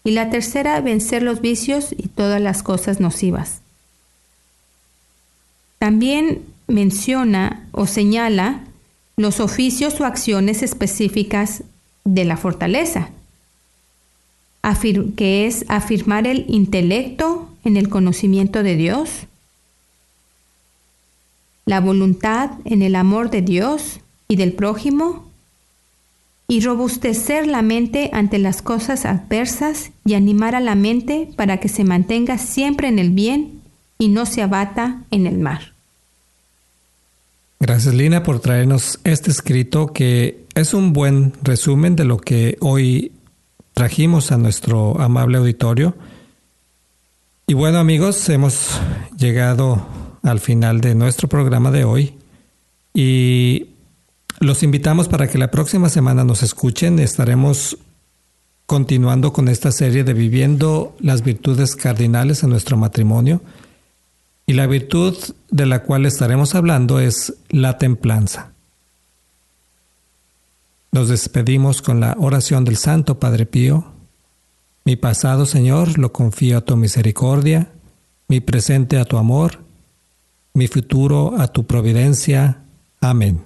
Y 0.04 0.12
la 0.12 0.30
tercera, 0.30 0.80
vencer 0.80 1.22
los 1.22 1.42
vicios 1.42 1.92
y 1.94 2.08
todas 2.08 2.40
las 2.40 2.62
cosas 2.62 2.98
nocivas. 2.98 3.60
También 5.78 6.40
menciona 6.66 7.68
o 7.72 7.86
señala 7.86 8.62
los 9.18 9.38
oficios 9.38 10.00
o 10.00 10.06
acciones 10.06 10.62
específicas 10.62 11.62
de 12.04 12.24
la 12.24 12.38
fortaleza, 12.38 13.10
que 15.14 15.46
es 15.46 15.66
afirmar 15.68 16.26
el 16.26 16.46
intelecto 16.48 17.50
en 17.64 17.76
el 17.76 17.90
conocimiento 17.90 18.62
de 18.62 18.76
Dios, 18.76 19.26
la 21.66 21.80
voluntad 21.80 22.50
en 22.64 22.82
el 22.82 22.96
amor 22.96 23.30
de 23.30 23.42
Dios 23.42 24.00
y 24.28 24.36
del 24.36 24.52
prójimo, 24.52 25.30
y 26.50 26.60
robustecer 26.62 27.46
la 27.46 27.62
mente 27.62 28.10
ante 28.12 28.38
las 28.38 28.60
cosas 28.60 29.04
adversas 29.04 29.92
y 30.04 30.14
animar 30.14 30.56
a 30.56 30.60
la 30.60 30.74
mente 30.74 31.28
para 31.36 31.58
que 31.58 31.68
se 31.68 31.84
mantenga 31.84 32.38
siempre 32.38 32.88
en 32.88 32.98
el 32.98 33.10
bien 33.10 33.60
y 34.00 34.08
no 34.08 34.26
se 34.26 34.42
abata 34.42 35.04
en 35.12 35.28
el 35.28 35.38
mar. 35.38 35.74
Gracias 37.60 37.94
Lina 37.94 38.24
por 38.24 38.40
traernos 38.40 38.98
este 39.04 39.30
escrito 39.30 39.92
que 39.92 40.44
es 40.56 40.74
un 40.74 40.92
buen 40.92 41.34
resumen 41.42 41.94
de 41.94 42.04
lo 42.04 42.16
que 42.16 42.56
hoy 42.60 43.12
trajimos 43.72 44.32
a 44.32 44.36
nuestro 44.36 45.00
amable 45.00 45.38
auditorio. 45.38 45.94
Y 47.46 47.54
bueno 47.54 47.78
amigos, 47.78 48.28
hemos 48.28 48.80
llegado 49.16 49.86
al 50.22 50.40
final 50.40 50.80
de 50.80 50.94
nuestro 50.94 51.28
programa 51.28 51.70
de 51.70 51.84
hoy 51.84 52.14
y 52.94 53.68
los 54.40 54.62
invitamos 54.62 55.08
para 55.08 55.28
que 55.28 55.38
la 55.38 55.50
próxima 55.50 55.88
semana 55.88 56.24
nos 56.24 56.42
escuchen. 56.42 56.98
Estaremos 56.98 57.76
continuando 58.66 59.32
con 59.32 59.48
esta 59.48 59.72
serie 59.72 60.04
de 60.04 60.14
viviendo 60.14 60.96
las 61.00 61.22
virtudes 61.22 61.76
cardinales 61.76 62.42
en 62.42 62.50
nuestro 62.50 62.76
matrimonio. 62.76 63.42
Y 64.46 64.54
la 64.54 64.66
virtud 64.66 65.16
de 65.50 65.66
la 65.66 65.82
cual 65.82 66.06
estaremos 66.06 66.54
hablando 66.54 66.98
es 67.00 67.34
la 67.50 67.78
templanza. 67.78 68.52
Nos 70.92 71.08
despedimos 71.08 71.82
con 71.82 72.00
la 72.00 72.16
oración 72.18 72.64
del 72.64 72.76
Santo 72.76 73.20
Padre 73.20 73.46
Pío. 73.46 73.92
Mi 74.84 74.96
pasado, 74.96 75.46
Señor, 75.46 75.98
lo 75.98 76.12
confío 76.12 76.58
a 76.58 76.60
tu 76.62 76.76
misericordia, 76.76 77.70
mi 78.26 78.40
presente 78.40 78.98
a 78.98 79.04
tu 79.04 79.18
amor, 79.18 79.60
mi 80.60 80.68
futuro 80.68 81.36
a 81.38 81.48
tu 81.48 81.64
providencia. 81.64 82.58
Amén. 83.00 83.40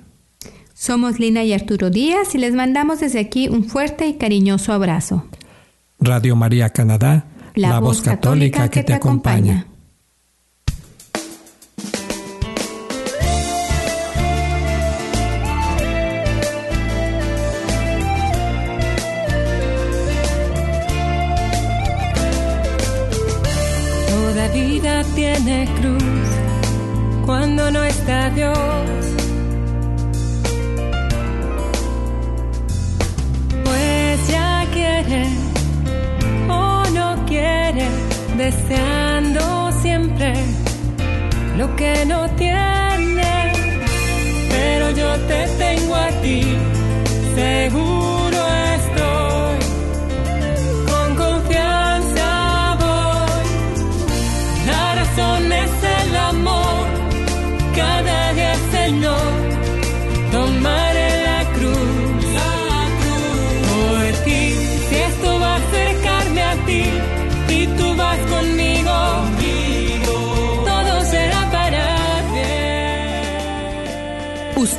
Somos 0.74 1.20
Lina 1.20 1.44
y 1.44 1.52
Arturo 1.52 1.88
Díaz 1.88 2.34
y 2.34 2.38
les 2.38 2.54
mandamos 2.54 2.98
desde 2.98 3.20
aquí 3.20 3.46
un 3.46 3.62
fuerte 3.62 4.08
y 4.08 4.14
cariñoso 4.14 4.72
abrazo. 4.72 5.24
Radio 6.00 6.34
María 6.34 6.70
Canadá, 6.70 7.26
la, 7.54 7.78
voz 7.78 8.02
católica, 8.02 8.68
que, 8.68 8.82
te 8.82 8.94
acompaña. 8.94 9.68
Toda 24.10 24.48
vida 24.48 25.04
tiene 25.14 25.68
cruz 25.80 26.43
cuando 27.26 27.70
no 27.70 27.82
está 27.84 28.30
Dios. 28.30 28.56
Pues 33.64 34.28
ya 34.28 34.66
quiere 34.72 35.26
o 36.48 36.84
no 36.90 37.24
quiere, 37.26 37.88
deseando 38.36 39.72
siempre 39.80 40.34
lo 41.56 41.74
que 41.76 42.04
no 42.06 42.28
tiene. 42.30 43.52
Pero 44.50 44.90
yo 44.90 45.14
te 45.28 45.46
tengo 45.58 45.94
a 45.94 46.08
ti, 46.22 46.42
seguro 47.34 48.23